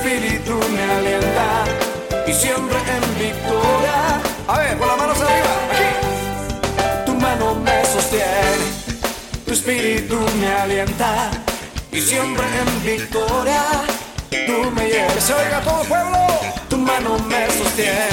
espíritu 0.07 0.55
me 0.71 0.83
alienta 0.83 1.65
y 2.27 2.33
siempre 2.33 2.77
en 2.79 3.19
victoria. 3.19 4.21
A 4.47 4.59
ver, 4.59 4.79
con 4.79 4.89
las 4.89 4.99
manos 4.99 5.19
arriba, 5.21 5.53
aquí. 5.67 7.07
Tu 7.07 7.15
mano 7.15 7.55
me 7.57 7.85
sostiene, 7.85 8.67
tu 9.45 9.53
espíritu 9.53 10.17
me 10.39 10.47
alienta 10.47 11.31
y 11.91 12.01
siempre 12.01 12.45
en 12.45 12.85
victoria 12.85 13.65
tú 14.31 14.71
me 14.77 14.87
llevas. 14.87 15.25
Se 15.25 15.35
oiga 15.35 15.61
todo 15.63 15.83
el 15.83 15.89
pueblo 15.89 16.19
tu 16.69 16.77
mano 16.79 17.19
me 17.27 17.51
sostiene, 17.51 18.09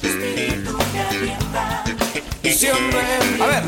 tu 0.00 0.06
espíritu 0.06 0.78
me 0.92 1.00
alienta. 1.00 1.84
Y 2.42 2.50
siempre, 2.50 3.00
a 3.42 3.46
ver, 3.46 3.62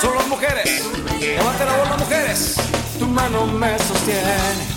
son 0.00 0.14
las 0.14 0.26
mujeres, 0.28 0.84
levanten 1.20 1.66
la 1.66 1.76
voz 1.76 1.88
las 1.90 1.98
mujeres, 1.98 2.54
tu 2.98 3.06
mano 3.06 3.46
me 3.46 3.78
sostiene. 3.78 4.72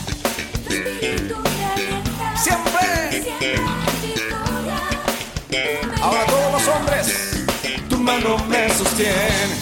Siempre. 2.45 3.23
Ahora 5.99 6.25
todos 6.27 6.51
los 6.51 6.67
hombres, 6.67 7.07
tu 7.89 7.97
mano 7.97 8.37
me 8.47 8.69
sostiene, 8.69 9.55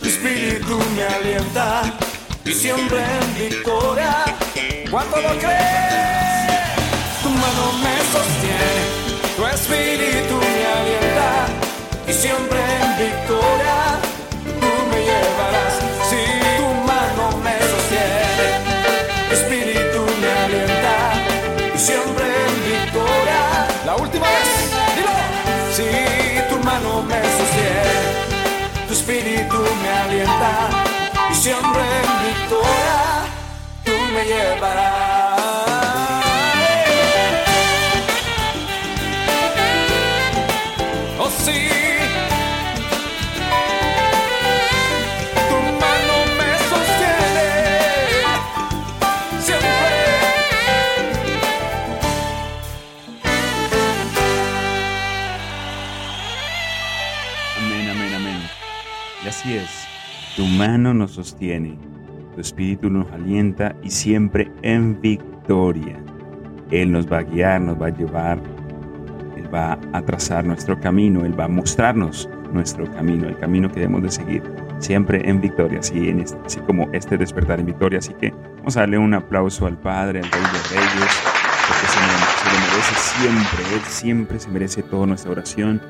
tu 0.00 0.06
espíritu 0.06 0.78
me 0.94 1.02
alienta. 1.02 1.92
Y 2.44 2.52
siempre 2.52 2.98
en 2.98 3.34
victoria, 3.50 4.26
¿cuánto 4.92 5.20
lo 5.22 5.30
crees? 5.40 6.04
tu 7.20 7.30
mano 7.30 7.72
me 7.82 7.96
sostiene, 8.12 8.82
tu 9.36 9.44
espíritu 9.46 10.34
me 10.36 10.66
alienta 10.66 11.46
y 12.06 12.12
siempre 12.12 12.63
siempre 31.44 31.82
en 31.82 32.10
victoria 32.26 33.00
tú 33.84 33.92
me 34.14 34.22
llevarás. 34.24 35.44
Tu 45.50 45.58
mano 45.82 46.16
me 46.38 46.50
sostiene 46.70 47.50
siempre. 49.44 49.98
Amén, 57.58 57.84
amén, 57.90 58.14
amén. 58.14 58.40
Y 59.22 59.28
así 59.28 59.48
es. 59.58 59.73
Tu 60.36 60.44
mano 60.46 60.94
nos 60.94 61.12
sostiene, 61.12 61.78
tu 62.34 62.40
espíritu 62.40 62.90
nos 62.90 63.10
alienta 63.12 63.76
y 63.82 63.90
siempre 63.90 64.50
en 64.62 65.00
victoria. 65.00 65.96
Él 66.70 66.92
nos 66.92 67.10
va 67.10 67.18
a 67.18 67.22
guiar, 67.22 67.60
nos 67.60 67.80
va 67.80 67.86
a 67.86 67.90
llevar 67.90 68.40
va 69.54 69.78
a 69.92 70.02
trazar 70.02 70.44
nuestro 70.44 70.78
camino, 70.80 71.24
Él 71.24 71.38
va 71.38 71.44
a 71.44 71.48
mostrarnos 71.48 72.28
nuestro 72.52 72.90
camino, 72.92 73.28
el 73.28 73.38
camino 73.38 73.68
que 73.68 73.80
debemos 73.80 74.02
de 74.02 74.10
seguir, 74.10 74.42
siempre 74.78 75.28
en 75.28 75.40
victoria, 75.40 75.80
así, 75.80 76.08
este, 76.08 76.36
así 76.44 76.60
como 76.60 76.88
este 76.92 77.16
despertar 77.16 77.60
en 77.60 77.66
victoria. 77.66 77.98
Así 77.98 78.12
que 78.14 78.32
vamos 78.58 78.76
a 78.76 78.80
darle 78.80 78.98
un 78.98 79.14
aplauso 79.14 79.66
al 79.66 79.78
Padre, 79.78 80.20
al 80.20 80.30
Rey 80.30 80.42
de 80.42 80.76
Reyes, 80.76 81.22
porque 81.68 81.86
se, 81.86 82.00
lo 82.50 82.60
merece 82.60 82.94
siempre, 82.96 83.74
Él 83.74 83.80
siempre 83.86 84.40
se 84.40 84.48
merece 84.50 84.82
toda 84.82 85.06
nuestra 85.06 85.30
oración, 85.30 85.80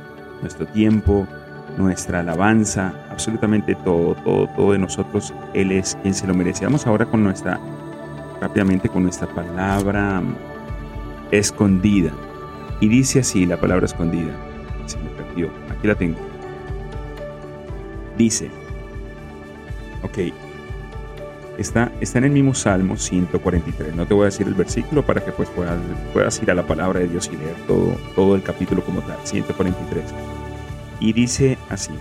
nuestro 0.43 0.67
tiempo, 0.67 1.27
nuestra 1.77 2.21
alabanza, 2.21 2.93
absolutamente 3.11 3.75
todo, 3.75 4.15
todo, 4.17 4.47
todo 4.49 4.73
de 4.73 4.79
nosotros, 4.79 5.35
Él 5.53 5.73
es 5.73 5.97
quien 6.03 6.15
se 6.15 6.27
lo 6.27 6.35
merece. 6.35 6.65
Vamos 6.65 6.87
ahora 6.87 7.07
con 7.07 7.23
nuestra, 7.23 7.59
rápidamente 8.41 8.89
con 8.89 9.03
nuestra 9.03 9.27
palabra 9.27 10.23
escondida. 11.31 12.13
Y 12.81 12.89
dice 12.89 13.21
así 13.21 13.47
la 13.47 13.57
palabra 13.57 13.87
escondida. 13.87 14.33
Se 14.87 14.99
me 14.99 15.09
perdió. 15.11 15.51
Aquí 15.71 15.87
la 15.87 15.95
tengo. 15.95 16.19
Dice. 18.17 18.51
Ok. 20.03 20.19
Está, 21.59 21.93
está 22.01 22.19
en 22.19 22.25
el 22.25 22.31
mismo 22.33 22.53
Salmo 22.53 22.97
143. 22.97 23.95
No 23.95 24.07
te 24.07 24.15
voy 24.15 24.23
a 24.23 24.27
decir 24.27 24.47
el 24.47 24.55
versículo 24.55 25.07
para 25.07 25.25
que 25.25 25.31
pues 25.31 25.49
puedas, 25.51 25.79
puedas 26.13 26.43
ir 26.43 26.51
a 26.51 26.55
la 26.55 26.67
palabra 26.67 26.99
de 26.99 27.09
Dios 27.09 27.31
y 27.33 27.37
leer 27.37 27.55
todo, 27.69 27.97
todo 28.17 28.35
el 28.35 28.43
capítulo 28.43 28.85
como 28.85 29.01
tal. 29.03 29.19
143. 29.23 30.05
Y 31.05 31.13
dice 31.13 31.59
así. 31.69 31.93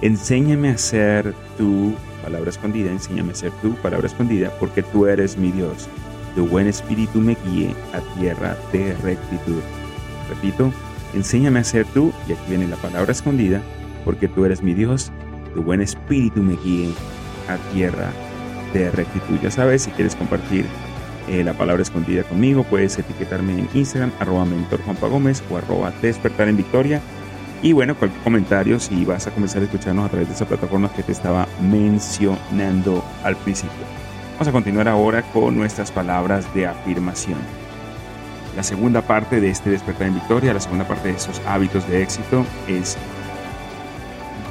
Enséñame 0.00 0.70
a 0.70 0.78
ser 0.78 1.34
tu 1.58 1.94
palabra 2.22 2.48
escondida. 2.48 2.90
Enséñame 2.90 3.32
a 3.32 3.34
ser 3.34 3.52
tu 3.60 3.74
palabra 3.74 4.06
escondida 4.06 4.50
porque 4.58 4.82
tú 4.82 5.06
eres 5.06 5.36
mi 5.36 5.52
Dios. 5.52 5.86
Tu 6.34 6.46
buen 6.46 6.66
espíritu 6.66 7.20
me 7.20 7.36
guíe 7.44 7.74
a 7.92 8.00
tierra 8.18 8.56
de 8.72 8.94
rectitud. 9.02 9.60
Repito, 10.30 10.72
enséñame 11.12 11.60
a 11.60 11.64
ser 11.64 11.84
tú, 11.84 12.10
y 12.26 12.32
aquí 12.32 12.42
viene 12.48 12.66
la 12.68 12.76
palabra 12.76 13.12
escondida, 13.12 13.60
porque 14.02 14.28
tú 14.28 14.46
eres 14.46 14.62
mi 14.62 14.72
Dios, 14.72 15.12
tu 15.54 15.62
buen 15.62 15.82
espíritu 15.82 16.42
me 16.42 16.56
guíe 16.56 16.88
a 17.48 17.58
tierra 17.74 18.10
de 18.72 18.90
rectitud. 18.92 19.38
Ya 19.42 19.50
sabes, 19.50 19.82
si 19.82 19.90
quieres 19.90 20.16
compartir 20.16 20.64
eh, 21.28 21.44
la 21.44 21.52
palabra 21.52 21.82
escondida 21.82 22.22
conmigo, 22.22 22.64
puedes 22.64 22.98
etiquetarme 22.98 23.58
en 23.58 23.68
Instagram, 23.74 24.10
arroba 24.20 24.46
mentor 24.46 24.80
Juan 24.84 24.96
Gómez 25.02 25.42
o 25.50 25.58
arroba 25.58 25.92
despertar 26.00 26.48
en 26.48 26.56
victoria. 26.56 27.02
Y 27.62 27.72
bueno, 27.72 27.94
cualquier 27.94 28.22
comentario, 28.22 28.80
si 28.80 29.04
vas 29.04 29.26
a 29.28 29.30
comenzar 29.30 29.62
a 29.62 29.66
escucharnos 29.66 30.06
a 30.06 30.08
través 30.08 30.28
de 30.28 30.34
esa 30.34 30.46
plataforma 30.46 30.92
que 30.92 31.02
te 31.04 31.12
estaba 31.12 31.46
mencionando 31.60 33.04
al 33.22 33.36
principio. 33.36 33.76
Vamos 34.32 34.48
a 34.48 34.52
continuar 34.52 34.88
ahora 34.88 35.22
con 35.22 35.56
nuestras 35.56 35.92
palabras 35.92 36.52
de 36.54 36.66
afirmación. 36.66 37.38
La 38.56 38.64
segunda 38.64 39.00
parte 39.00 39.40
de 39.40 39.48
este 39.50 39.70
despertar 39.70 40.08
en 40.08 40.14
victoria, 40.14 40.52
la 40.52 40.60
segunda 40.60 40.86
parte 40.86 41.08
de 41.08 41.14
esos 41.14 41.40
hábitos 41.46 41.88
de 41.88 42.02
éxito 42.02 42.44
es 42.66 42.96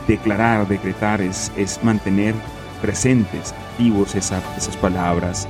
declarar, 0.07 0.67
decretar, 0.67 1.21
es, 1.21 1.51
es 1.57 1.83
mantener 1.83 2.33
presentes, 2.81 3.53
activos 3.73 4.15
esa- 4.15 4.41
esas 4.57 4.75
palabras 4.77 5.47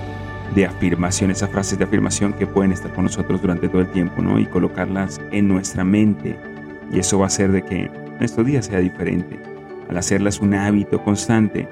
de 0.56 0.66
afirmación, 0.66 1.32
esas 1.32 1.50
frases 1.50 1.78
de 1.78 1.86
afirmación 1.86 2.34
que 2.34 2.48
pueden 2.48 2.72
estar 2.74 2.92
con 2.94 3.06
nosotros 3.06 3.40
durante 3.42 3.70
todo 3.70 3.82
el 3.82 3.92
tiempo, 3.92 4.22
¿no? 4.22 4.38
Y 4.40 4.48
colocarlas 4.48 5.22
en 5.32 5.48
nuestra 5.48 5.84
mente. 5.86 6.36
Y 6.92 7.00
eso 7.00 7.20
va 7.20 7.26
a 7.26 7.28
hacer 7.28 7.52
de 7.52 7.64
que 7.64 7.90
nuestro 8.20 8.44
día 8.44 8.62
sea 8.62 8.80
diferente. 8.80 9.40
Al 9.90 9.98
hacerlas 9.98 10.40
un 10.40 10.54
hábito 10.54 11.04
constante, 11.04 11.68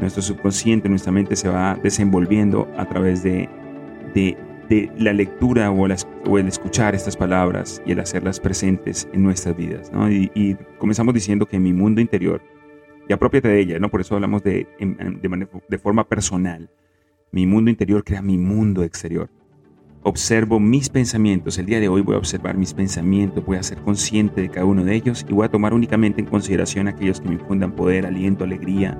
nuestro 0.00 0.22
subconsciente, 0.22 0.88
nuestra 0.88 1.12
mente 1.12 1.36
se 1.36 1.48
va 1.48 1.78
desenvolviendo 1.82 2.70
a 2.76 2.88
través 2.88 3.22
de, 3.22 3.48
de, 4.14 4.36
de 4.68 4.90
la 4.98 5.12
lectura 5.12 5.70
o, 5.70 5.86
el 5.86 6.48
escuchar 6.48 6.94
estas 6.94 7.16
palabras 7.16 7.82
y 7.86 7.92
el 7.92 8.00
hacerlas 8.00 8.40
presentes 8.40 9.08
en 9.12 9.22
nuestras 9.22 9.56
vidas. 9.56 9.92
¿no? 9.92 10.10
Y, 10.10 10.30
y 10.34 10.56
comenzamos 10.78 11.14
diciendo 11.14 11.46
que 11.46 11.58
mi 11.58 11.72
mundo 11.72 12.00
interior, 12.00 12.42
y 13.08 13.12
apropiate 13.12 13.48
de 13.48 13.60
ella, 13.60 13.78
¿no? 13.78 13.90
por 13.90 14.00
eso 14.00 14.14
hablamos 14.14 14.42
de, 14.42 14.66
de 15.68 15.78
forma 15.78 16.08
personal, 16.08 16.70
mi 17.30 17.46
mundo 17.46 17.70
interior 17.70 18.04
crea 18.04 18.22
mi 18.22 18.38
mundo 18.38 18.82
exterior. 18.84 19.30
Observo 20.04 20.58
mis 20.58 20.88
pensamientos. 20.88 21.58
El 21.58 21.66
día 21.66 21.78
de 21.78 21.88
hoy 21.88 22.00
voy 22.00 22.16
a 22.16 22.18
observar 22.18 22.56
mis 22.56 22.74
pensamientos, 22.74 23.44
voy 23.44 23.56
a 23.56 23.62
ser 23.62 23.78
consciente 23.78 24.40
de 24.40 24.48
cada 24.48 24.66
uno 24.66 24.84
de 24.84 24.96
ellos 24.96 25.24
y 25.28 25.32
voy 25.32 25.46
a 25.46 25.48
tomar 25.48 25.72
únicamente 25.72 26.20
en 26.20 26.26
consideración 26.26 26.88
aquellos 26.88 27.20
que 27.20 27.28
me 27.28 27.34
infundan 27.34 27.70
poder, 27.70 28.04
aliento, 28.04 28.42
alegría, 28.42 28.98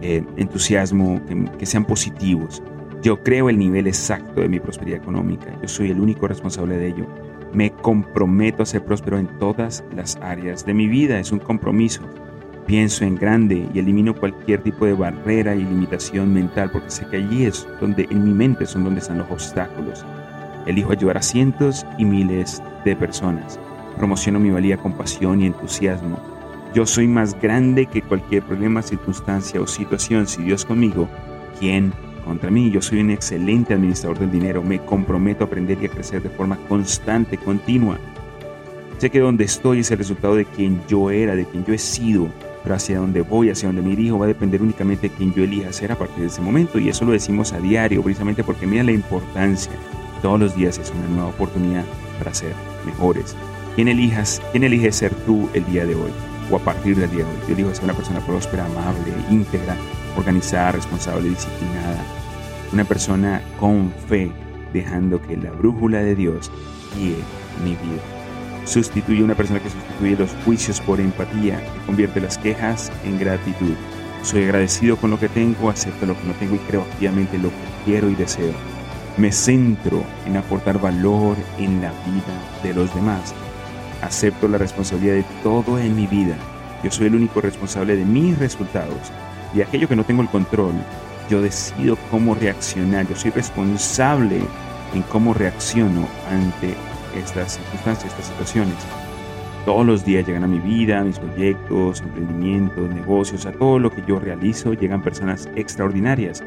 eh, 0.00 0.24
entusiasmo, 0.38 1.20
que, 1.26 1.44
que 1.58 1.66
sean 1.66 1.84
positivos. 1.84 2.62
Yo 3.02 3.22
creo 3.22 3.50
el 3.50 3.58
nivel 3.58 3.86
exacto 3.86 4.40
de 4.40 4.48
mi 4.48 4.58
prosperidad 4.58 5.02
económica. 5.02 5.54
Yo 5.60 5.68
soy 5.68 5.90
el 5.90 6.00
único 6.00 6.26
responsable 6.26 6.78
de 6.78 6.88
ello. 6.88 7.06
Me 7.52 7.70
comprometo 7.70 8.62
a 8.62 8.66
ser 8.66 8.82
próspero 8.86 9.18
en 9.18 9.26
todas 9.38 9.84
las 9.94 10.16
áreas 10.22 10.64
de 10.64 10.72
mi 10.72 10.88
vida. 10.88 11.20
Es 11.20 11.30
un 11.30 11.40
compromiso. 11.40 12.00
Pienso 12.66 13.04
en 13.04 13.14
grande 13.14 13.68
y 13.72 13.78
elimino 13.78 14.12
cualquier 14.12 14.60
tipo 14.60 14.86
de 14.86 14.94
barrera 14.94 15.54
y 15.54 15.62
limitación 15.62 16.34
mental 16.34 16.68
porque 16.72 16.90
sé 16.90 17.06
que 17.06 17.18
allí 17.18 17.44
es 17.44 17.64
donde 17.80 18.08
en 18.10 18.24
mi 18.24 18.32
mente 18.32 18.66
son 18.66 18.82
donde 18.82 18.98
están 18.98 19.18
los 19.18 19.30
obstáculos. 19.30 20.04
Elijo 20.66 20.90
ayudar 20.90 21.18
a 21.18 21.22
cientos 21.22 21.86
y 21.96 22.04
miles 22.04 22.60
de 22.84 22.96
personas. 22.96 23.60
Promociono 23.96 24.40
mi 24.40 24.50
valía 24.50 24.76
con 24.78 24.94
pasión 24.94 25.42
y 25.42 25.46
entusiasmo. 25.46 26.18
Yo 26.74 26.86
soy 26.86 27.06
más 27.06 27.40
grande 27.40 27.86
que 27.86 28.02
cualquier 28.02 28.42
problema, 28.42 28.82
circunstancia 28.82 29.60
o 29.60 29.66
situación. 29.68 30.26
Si 30.26 30.42
Dios 30.42 30.64
conmigo, 30.64 31.08
¿quién 31.60 31.92
contra 32.24 32.50
mí? 32.50 32.72
Yo 32.72 32.82
soy 32.82 33.00
un 33.00 33.10
excelente 33.10 33.74
administrador 33.74 34.18
del 34.18 34.32
dinero. 34.32 34.64
Me 34.64 34.80
comprometo 34.80 35.44
a 35.44 35.46
aprender 35.46 35.78
y 35.80 35.86
a 35.86 35.88
crecer 35.88 36.20
de 36.20 36.30
forma 36.30 36.56
constante, 36.68 37.38
continua. 37.38 37.96
Sé 38.98 39.08
que 39.08 39.20
donde 39.20 39.44
estoy 39.44 39.80
es 39.80 39.90
el 39.92 39.98
resultado 39.98 40.34
de 40.34 40.46
quien 40.46 40.82
yo 40.88 41.12
era, 41.12 41.36
de 41.36 41.44
quien 41.44 41.64
yo 41.64 41.72
he 41.72 41.78
sido, 41.78 42.28
pero 42.66 42.74
hacia 42.74 42.98
donde 42.98 43.20
voy, 43.20 43.48
hacia 43.48 43.68
donde 43.68 43.80
me 43.80 43.90
dirijo, 43.90 44.18
va 44.18 44.24
a 44.24 44.26
depender 44.26 44.60
únicamente 44.60 45.08
de 45.08 45.14
quien 45.14 45.32
yo 45.32 45.44
elija 45.44 45.72
ser 45.72 45.92
a 45.92 45.94
partir 45.96 46.22
de 46.22 46.26
ese 46.26 46.40
momento. 46.40 46.80
Y 46.80 46.88
eso 46.88 47.04
lo 47.04 47.12
decimos 47.12 47.52
a 47.52 47.60
diario, 47.60 48.02
precisamente 48.02 48.42
porque 48.42 48.66
mira 48.66 48.82
la 48.82 48.90
importancia. 48.90 49.70
Todos 50.20 50.40
los 50.40 50.56
días 50.56 50.76
es 50.76 50.90
una 50.90 51.06
nueva 51.06 51.28
oportunidad 51.28 51.84
para 52.18 52.34
ser 52.34 52.52
mejores. 52.84 53.36
¿Quién, 53.76 53.86
elijas, 53.86 54.42
¿Quién 54.50 54.64
elige 54.64 54.90
ser 54.90 55.14
tú 55.14 55.48
el 55.54 55.64
día 55.66 55.86
de 55.86 55.94
hoy? 55.94 56.10
O 56.50 56.56
a 56.56 56.58
partir 56.58 56.96
del 56.96 57.08
día 57.08 57.20
de 57.20 57.30
hoy. 57.30 57.38
Yo 57.46 57.54
elijo 57.54 57.72
ser 57.72 57.84
una 57.84 57.94
persona 57.94 58.18
próspera, 58.18 58.66
amable, 58.66 59.14
íntegra, 59.30 59.76
organizada, 60.16 60.72
responsable, 60.72 61.28
disciplinada. 61.28 62.04
Una 62.72 62.84
persona 62.84 63.42
con 63.60 63.92
fe, 64.08 64.32
dejando 64.72 65.22
que 65.22 65.36
la 65.36 65.52
brújula 65.52 66.00
de 66.00 66.16
Dios 66.16 66.50
guíe 66.96 67.14
mi 67.62 67.76
vida. 67.76 68.15
Sustituye 68.66 69.22
una 69.22 69.36
persona 69.36 69.60
que 69.60 69.70
sustituye 69.70 70.16
los 70.16 70.30
juicios 70.44 70.80
por 70.80 71.00
empatía, 71.00 71.60
que 71.60 71.86
convierte 71.86 72.20
las 72.20 72.36
quejas 72.36 72.90
en 73.04 73.18
gratitud. 73.18 73.74
Soy 74.22 74.42
agradecido 74.42 74.96
con 74.96 75.10
lo 75.10 75.20
que 75.20 75.28
tengo, 75.28 75.70
acepto 75.70 76.04
lo 76.04 76.18
que 76.18 76.26
no 76.26 76.34
tengo 76.34 76.56
y 76.56 76.58
creo 76.58 76.82
activamente 76.82 77.38
lo 77.38 77.50
que 77.50 77.54
quiero 77.84 78.10
y 78.10 78.16
deseo. 78.16 78.52
Me 79.16 79.30
centro 79.30 80.02
en 80.26 80.36
aportar 80.36 80.80
valor 80.80 81.36
en 81.58 81.80
la 81.80 81.90
vida 81.90 82.62
de 82.64 82.74
los 82.74 82.92
demás. 82.92 83.32
Acepto 84.02 84.48
la 84.48 84.58
responsabilidad 84.58 85.14
de 85.14 85.24
todo 85.44 85.78
en 85.78 85.94
mi 85.94 86.08
vida. 86.08 86.36
Yo 86.82 86.90
soy 86.90 87.06
el 87.06 87.14
único 87.14 87.40
responsable 87.40 87.96
de 87.96 88.04
mis 88.04 88.36
resultados 88.36 89.12
y 89.54 89.62
aquello 89.62 89.88
que 89.88 89.96
no 89.96 90.04
tengo 90.04 90.22
el 90.22 90.28
control, 90.28 90.74
yo 91.30 91.40
decido 91.40 91.96
cómo 92.10 92.34
reaccionar. 92.34 93.08
Yo 93.08 93.14
soy 93.14 93.30
responsable 93.30 94.40
en 94.92 95.02
cómo 95.02 95.34
reacciono 95.34 96.08
ante 96.30 96.74
estas 97.16 97.54
circunstancias, 97.54 98.12
estas 98.12 98.26
situaciones. 98.26 98.76
Todos 99.64 99.84
los 99.84 100.04
días 100.04 100.26
llegan 100.26 100.44
a 100.44 100.46
mi 100.46 100.60
vida, 100.60 101.00
a 101.00 101.04
mis 101.04 101.18
proyectos, 101.18 102.00
emprendimientos, 102.00 102.88
negocios, 102.88 103.46
a 103.46 103.52
todo 103.52 103.78
lo 103.78 103.90
que 103.90 104.02
yo 104.06 104.20
realizo, 104.20 104.74
llegan 104.74 105.02
personas 105.02 105.48
extraordinarias 105.56 106.44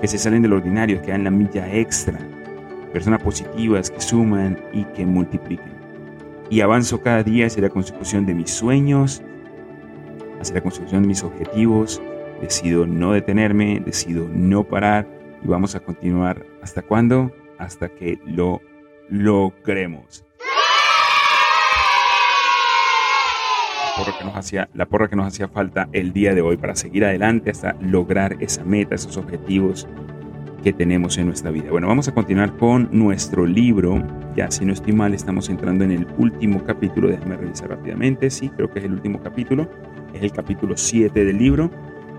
que 0.00 0.06
se 0.06 0.18
salen 0.18 0.42
del 0.42 0.52
ordinario, 0.52 1.02
que 1.02 1.10
dan 1.10 1.24
la 1.24 1.30
milla 1.30 1.72
extra, 1.74 2.18
personas 2.92 3.22
positivas 3.22 3.90
que 3.90 4.00
suman 4.00 4.58
y 4.72 4.84
que 4.84 5.04
multipliquen. 5.04 5.72
Y 6.48 6.60
avanzo 6.60 7.00
cada 7.00 7.22
día 7.22 7.46
hacia 7.46 7.62
la 7.62 7.68
consecución 7.68 8.26
de 8.26 8.34
mis 8.34 8.50
sueños, 8.50 9.22
hacia 10.40 10.54
la 10.54 10.60
consecución 10.62 11.02
de 11.02 11.08
mis 11.08 11.22
objetivos. 11.22 12.00
Decido 12.40 12.86
no 12.86 13.12
detenerme, 13.12 13.80
decido 13.80 14.26
no 14.32 14.64
parar 14.64 15.06
y 15.44 15.46
vamos 15.46 15.74
a 15.74 15.80
continuar. 15.80 16.46
¿Hasta 16.62 16.82
cuándo? 16.82 17.30
Hasta 17.58 17.88
que 17.88 18.18
lo 18.24 18.62
logremos. 19.10 20.24
La 23.96 24.04
porra, 24.04 24.18
que 24.18 24.24
nos 24.24 24.36
hacía, 24.36 24.68
la 24.72 24.86
porra 24.86 25.08
que 25.08 25.16
nos 25.16 25.26
hacía 25.26 25.48
falta 25.48 25.88
el 25.92 26.12
día 26.12 26.34
de 26.34 26.40
hoy 26.40 26.56
para 26.56 26.74
seguir 26.74 27.04
adelante 27.04 27.50
hasta 27.50 27.74
lograr 27.82 28.36
esa 28.40 28.64
meta, 28.64 28.94
esos 28.94 29.18
objetivos 29.18 29.86
que 30.62 30.72
tenemos 30.72 31.18
en 31.18 31.26
nuestra 31.26 31.50
vida. 31.50 31.70
Bueno, 31.70 31.88
vamos 31.88 32.08
a 32.08 32.14
continuar 32.14 32.56
con 32.56 32.88
nuestro 32.92 33.46
libro. 33.46 34.02
Ya 34.36 34.50
si 34.50 34.64
no 34.64 34.72
estoy 34.72 34.92
mal, 34.92 35.12
estamos 35.12 35.48
entrando 35.48 35.84
en 35.84 35.92
el 35.92 36.06
último 36.18 36.64
capítulo. 36.64 37.08
Déjame 37.08 37.36
revisar 37.36 37.70
rápidamente. 37.70 38.30
Sí, 38.30 38.48
creo 38.50 38.70
que 38.70 38.78
es 38.78 38.84
el 38.84 38.92
último 38.92 39.22
capítulo. 39.22 39.68
Es 40.14 40.22
el 40.22 40.32
capítulo 40.32 40.76
7 40.76 41.24
del 41.24 41.38
libro. 41.38 41.70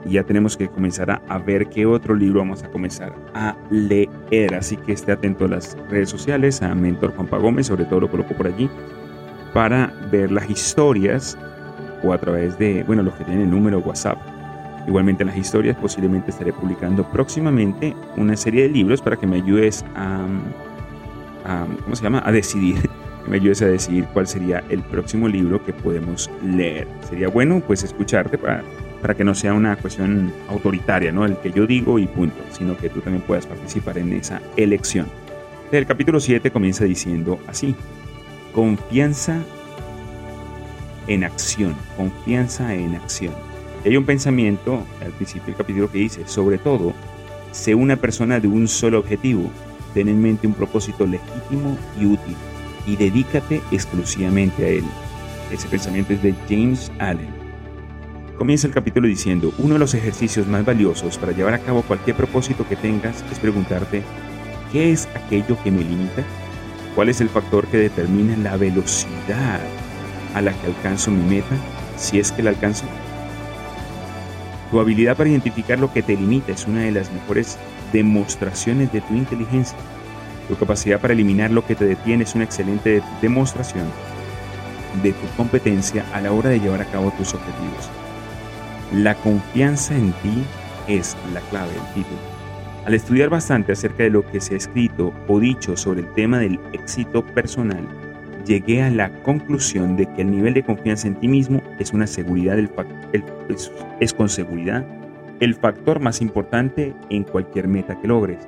Y 0.05 0.13
ya 0.13 0.23
tenemos 0.23 0.57
que 0.57 0.67
comenzar 0.67 1.21
a, 1.27 1.37
ver 1.39 1.67
qué 1.69 1.85
otro 1.85 2.15
libro 2.15 2.39
vamos 2.39 2.63
a 2.63 2.69
comenzar 2.69 3.13
a 3.33 3.55
leer. 3.69 4.55
Así 4.55 4.77
que 4.77 4.93
esté 4.93 5.11
atento 5.11 5.45
a 5.45 5.49
las 5.49 5.77
redes 5.89 6.09
sociales, 6.09 6.61
a 6.61 6.73
Mentor 6.73 7.13
Juanpa 7.15 7.37
Gómez, 7.37 7.67
sobre 7.67 7.85
todo 7.85 8.01
lo 8.01 8.09
coloco 8.09 8.33
por 8.33 8.47
allí, 8.47 8.69
para 9.53 9.93
ver 10.11 10.31
las 10.31 10.49
historias 10.49 11.37
o 12.03 12.13
a 12.13 12.17
través 12.17 12.57
de, 12.57 12.83
bueno, 12.83 13.03
los 13.03 13.13
que 13.13 13.25
tienen 13.25 13.43
el 13.43 13.51
número 13.51 13.79
WhatsApp. 13.79 14.17
Igualmente 14.87 15.21
en 15.21 15.27
las 15.27 15.37
historias 15.37 15.77
posiblemente 15.77 16.31
estaré 16.31 16.51
publicando 16.51 17.03
próximamente 17.11 17.95
una 18.17 18.35
serie 18.35 18.63
de 18.63 18.69
libros 18.69 19.01
para 19.01 19.15
que 19.15 19.27
me 19.27 19.37
ayudes 19.37 19.85
a, 19.95 20.25
a 21.45 21.67
¿cómo 21.83 21.95
se 21.95 22.03
llama? 22.03 22.23
A 22.25 22.31
decidir, 22.31 22.89
me 23.27 23.35
ayudes 23.35 23.61
a 23.61 23.67
decidir 23.67 24.05
cuál 24.13 24.25
sería 24.25 24.63
el 24.69 24.81
próximo 24.81 25.27
libro 25.27 25.63
que 25.63 25.73
podemos 25.73 26.31
leer. 26.43 26.87
Sería 27.07 27.27
bueno 27.27 27.61
pues 27.65 27.83
escucharte 27.83 28.39
para, 28.39 28.63
para 29.01 29.15
que 29.15 29.23
no 29.23 29.33
sea 29.33 29.53
una 29.53 29.75
cuestión 29.75 30.31
autoritaria, 30.47 31.11
¿no? 31.11 31.25
El 31.25 31.37
que 31.37 31.51
yo 31.51 31.65
digo 31.65 31.97
y 31.99 32.07
punto, 32.07 32.41
sino 32.51 32.77
que 32.77 32.89
tú 32.89 33.01
también 33.01 33.23
puedas 33.23 33.47
participar 33.47 33.97
en 33.97 34.13
esa 34.13 34.41
elección. 34.55 35.07
El 35.71 35.85
capítulo 35.85 36.19
7 36.19 36.51
comienza 36.51 36.85
diciendo 36.85 37.39
así, 37.47 37.75
confianza 38.53 39.39
en 41.07 41.23
acción, 41.23 41.75
confianza 41.97 42.73
en 42.73 42.95
acción. 42.95 43.33
Y 43.83 43.89
hay 43.89 43.97
un 43.97 44.05
pensamiento 44.05 44.85
al 45.03 45.11
principio 45.13 45.47
del 45.47 45.55
capítulo 45.55 45.91
que 45.91 45.99
dice, 45.99 46.27
sobre 46.27 46.57
todo, 46.57 46.93
sé 47.51 47.73
una 47.73 47.95
persona 47.95 48.39
de 48.39 48.47
un 48.47 48.67
solo 48.67 48.99
objetivo, 48.99 49.49
ten 49.93 50.07
en 50.07 50.21
mente 50.21 50.45
un 50.45 50.53
propósito 50.53 51.07
legítimo 51.07 51.77
y 51.99 52.05
útil, 52.05 52.35
y 52.85 52.95
dedícate 52.95 53.61
exclusivamente 53.71 54.65
a 54.65 54.69
él. 54.69 54.83
Ese 55.51 55.67
pensamiento 55.67 56.13
es 56.13 56.21
de 56.21 56.35
James 56.47 56.91
Allen. 56.99 57.40
Comienza 58.41 58.65
el 58.65 58.73
capítulo 58.73 59.07
diciendo, 59.07 59.53
uno 59.59 59.73
de 59.75 59.79
los 59.79 59.93
ejercicios 59.93 60.47
más 60.47 60.65
valiosos 60.65 61.19
para 61.19 61.31
llevar 61.31 61.53
a 61.53 61.59
cabo 61.59 61.83
cualquier 61.83 62.15
propósito 62.15 62.67
que 62.67 62.75
tengas 62.75 63.23
es 63.31 63.37
preguntarte, 63.37 64.01
¿qué 64.71 64.91
es 64.91 65.07
aquello 65.13 65.61
que 65.63 65.69
me 65.69 65.83
limita? 65.83 66.23
¿Cuál 66.95 67.09
es 67.09 67.21
el 67.21 67.29
factor 67.29 67.67
que 67.67 67.77
determina 67.77 68.35
la 68.37 68.57
velocidad 68.57 69.59
a 70.33 70.41
la 70.41 70.53
que 70.53 70.65
alcanzo 70.65 71.11
mi 71.11 71.21
meta, 71.35 71.55
si 71.97 72.17
es 72.17 72.31
que 72.31 72.41
la 72.41 72.49
alcanzo? 72.49 72.85
Tu 74.71 74.79
habilidad 74.79 75.15
para 75.15 75.29
identificar 75.29 75.77
lo 75.77 75.93
que 75.93 76.01
te 76.01 76.17
limita 76.17 76.51
es 76.51 76.65
una 76.65 76.81
de 76.81 76.93
las 76.93 77.13
mejores 77.13 77.59
demostraciones 77.93 78.91
de 78.91 79.01
tu 79.01 79.13
inteligencia. 79.13 79.77
Tu 80.47 80.55
capacidad 80.55 80.99
para 80.99 81.13
eliminar 81.13 81.51
lo 81.51 81.63
que 81.63 81.75
te 81.75 81.85
detiene 81.85 82.23
es 82.23 82.33
una 82.33 82.45
excelente 82.45 83.03
demostración 83.21 83.85
de 85.03 85.11
tu 85.11 85.27
competencia 85.37 86.03
a 86.11 86.21
la 86.21 86.31
hora 86.31 86.49
de 86.49 86.59
llevar 86.59 86.81
a 86.81 86.85
cabo 86.85 87.13
tus 87.19 87.35
objetivos. 87.35 87.91
La 88.93 89.15
confianza 89.15 89.95
en 89.95 90.11
ti 90.21 90.43
es 90.89 91.15
la 91.33 91.39
clave 91.49 91.71
del 91.71 91.93
título. 91.93 92.19
Al 92.85 92.93
estudiar 92.93 93.29
bastante 93.29 93.71
acerca 93.71 94.03
de 94.03 94.09
lo 94.09 94.29
que 94.29 94.41
se 94.41 94.53
ha 94.53 94.57
escrito 94.57 95.13
o 95.29 95.39
dicho 95.39 95.77
sobre 95.77 96.01
el 96.01 96.13
tema 96.13 96.39
del 96.39 96.59
éxito 96.73 97.25
personal, 97.25 97.87
llegué 98.45 98.81
a 98.81 98.89
la 98.89 99.09
conclusión 99.23 99.95
de 99.95 100.07
que 100.13 100.23
el 100.23 100.31
nivel 100.31 100.53
de 100.53 100.63
confianza 100.63 101.07
en 101.07 101.15
ti 101.15 101.29
mismo 101.29 101.61
es 101.79 101.93
una 101.93 102.05
seguridad 102.05 102.57
del 102.57 102.69
es, 103.47 103.71
es 104.01 104.13
con 104.13 104.27
seguridad 104.27 104.85
el 105.39 105.55
factor 105.55 106.01
más 106.01 106.21
importante 106.21 106.93
en 107.09 107.23
cualquier 107.23 107.69
meta 107.69 107.97
que 108.01 108.09
logres. 108.09 108.45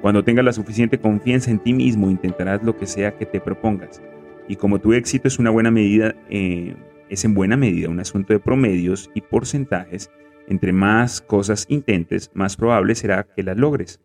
Cuando 0.00 0.24
tengas 0.24 0.44
la 0.46 0.54
suficiente 0.54 0.98
confianza 0.98 1.50
en 1.50 1.58
ti 1.58 1.74
mismo, 1.74 2.10
intentarás 2.10 2.62
lo 2.62 2.78
que 2.78 2.86
sea 2.86 3.18
que 3.18 3.26
te 3.26 3.40
propongas. 3.40 4.00
Y 4.48 4.56
como 4.56 4.78
tu 4.78 4.94
éxito 4.94 5.28
es 5.28 5.38
una 5.38 5.50
buena 5.50 5.70
medida, 5.70 6.14
eh, 6.30 6.74
es 7.12 7.26
en 7.26 7.34
buena 7.34 7.58
medida 7.58 7.90
un 7.90 8.00
asunto 8.00 8.32
de 8.32 8.40
promedios 8.40 9.10
y 9.14 9.20
porcentajes, 9.20 10.10
entre 10.48 10.72
más 10.72 11.20
cosas 11.20 11.66
intentes, 11.68 12.30
más 12.32 12.56
probable 12.56 12.94
será 12.94 13.24
que 13.24 13.42
las 13.42 13.58
logres. 13.58 14.00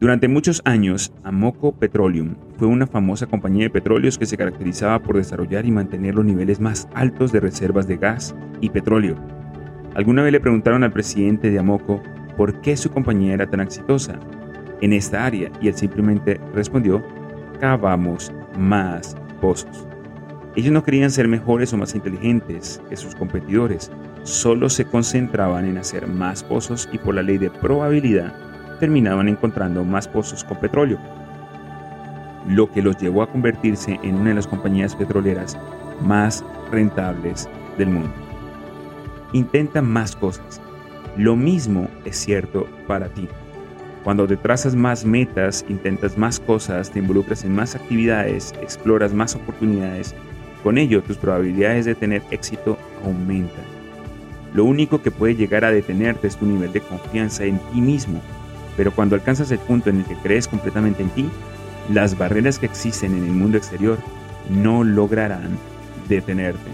Durante 0.00 0.28
muchos 0.28 0.62
años, 0.64 1.12
Amoco 1.24 1.78
Petroleum 1.78 2.36
fue 2.56 2.68
una 2.68 2.86
famosa 2.86 3.26
compañía 3.26 3.64
de 3.64 3.70
petróleos 3.70 4.16
que 4.16 4.24
se 4.24 4.36
caracterizaba 4.36 5.02
por 5.02 5.16
desarrollar 5.16 5.66
y 5.66 5.70
mantener 5.70 6.14
los 6.14 6.24
niveles 6.24 6.58
más 6.58 6.88
altos 6.94 7.32
de 7.32 7.40
reservas 7.40 7.86
de 7.86 7.98
gas 7.98 8.34
y 8.62 8.70
petróleo. 8.70 9.16
Alguna 9.94 10.22
vez 10.22 10.32
le 10.32 10.40
preguntaron 10.40 10.84
al 10.84 10.92
presidente 10.92 11.50
de 11.50 11.58
Amoco 11.58 12.02
por 12.36 12.62
qué 12.62 12.78
su 12.78 12.90
compañía 12.90 13.34
era 13.34 13.48
tan 13.48 13.60
exitosa 13.60 14.18
en 14.80 14.94
esta 14.94 15.24
área 15.24 15.50
y 15.60 15.68
él 15.68 15.74
simplemente 15.74 16.40
respondió, 16.54 17.02
cavamos 17.60 18.32
más 18.58 19.16
pozos. 19.40 19.86
Ellos 20.56 20.72
no 20.72 20.82
querían 20.82 21.10
ser 21.10 21.28
mejores 21.28 21.74
o 21.74 21.76
más 21.76 21.94
inteligentes 21.94 22.80
que 22.88 22.96
sus 22.96 23.14
competidores, 23.14 23.90
solo 24.22 24.70
se 24.70 24.86
concentraban 24.86 25.66
en 25.66 25.76
hacer 25.76 26.06
más 26.06 26.42
pozos 26.42 26.88
y 26.92 26.98
por 26.98 27.14
la 27.14 27.22
ley 27.22 27.36
de 27.36 27.50
probabilidad 27.50 28.34
terminaban 28.80 29.28
encontrando 29.28 29.84
más 29.84 30.08
pozos 30.08 30.44
con 30.44 30.58
petróleo, 30.58 30.98
lo 32.48 32.70
que 32.72 32.80
los 32.80 32.96
llevó 32.96 33.22
a 33.22 33.30
convertirse 33.30 34.00
en 34.02 34.14
una 34.14 34.30
de 34.30 34.36
las 34.36 34.46
compañías 34.46 34.96
petroleras 34.96 35.58
más 36.00 36.42
rentables 36.70 37.50
del 37.76 37.90
mundo. 37.90 38.14
Intenta 39.34 39.82
más 39.82 40.16
cosas. 40.16 40.62
Lo 41.18 41.36
mismo 41.36 41.88
es 42.06 42.16
cierto 42.16 42.66
para 42.86 43.08
ti. 43.08 43.28
Cuando 44.04 44.26
te 44.26 44.36
trazas 44.36 44.74
más 44.74 45.04
metas, 45.04 45.66
intentas 45.68 46.16
más 46.16 46.40
cosas, 46.40 46.90
te 46.90 47.00
involucras 47.00 47.44
en 47.44 47.54
más 47.54 47.74
actividades, 47.74 48.54
exploras 48.62 49.12
más 49.12 49.34
oportunidades, 49.34 50.14
con 50.66 50.78
ello 50.78 51.00
tus 51.00 51.16
probabilidades 51.16 51.84
de 51.84 51.94
tener 51.94 52.22
éxito 52.32 52.76
aumentan. 53.04 53.64
Lo 54.52 54.64
único 54.64 55.00
que 55.00 55.12
puede 55.12 55.36
llegar 55.36 55.64
a 55.64 55.70
detenerte 55.70 56.26
es 56.26 56.36
tu 56.36 56.44
nivel 56.44 56.72
de 56.72 56.80
confianza 56.80 57.44
en 57.44 57.60
ti 57.70 57.80
mismo 57.80 58.20
pero 58.76 58.92
cuando 58.92 59.14
alcanzas 59.14 59.50
el 59.50 59.58
punto 59.58 59.90
en 59.90 59.98
el 59.98 60.04
que 60.04 60.16
crees 60.16 60.46
completamente 60.46 61.02
en 61.02 61.10
ti, 61.10 61.28
las 61.92 62.18
barreras 62.18 62.58
que 62.58 62.66
existen 62.66 63.16
en 63.16 63.24
el 63.24 63.32
mundo 63.32 63.56
exterior 63.56 63.98
no 64.50 64.84
lograrán 64.84 65.58
detenerte. 66.08 66.70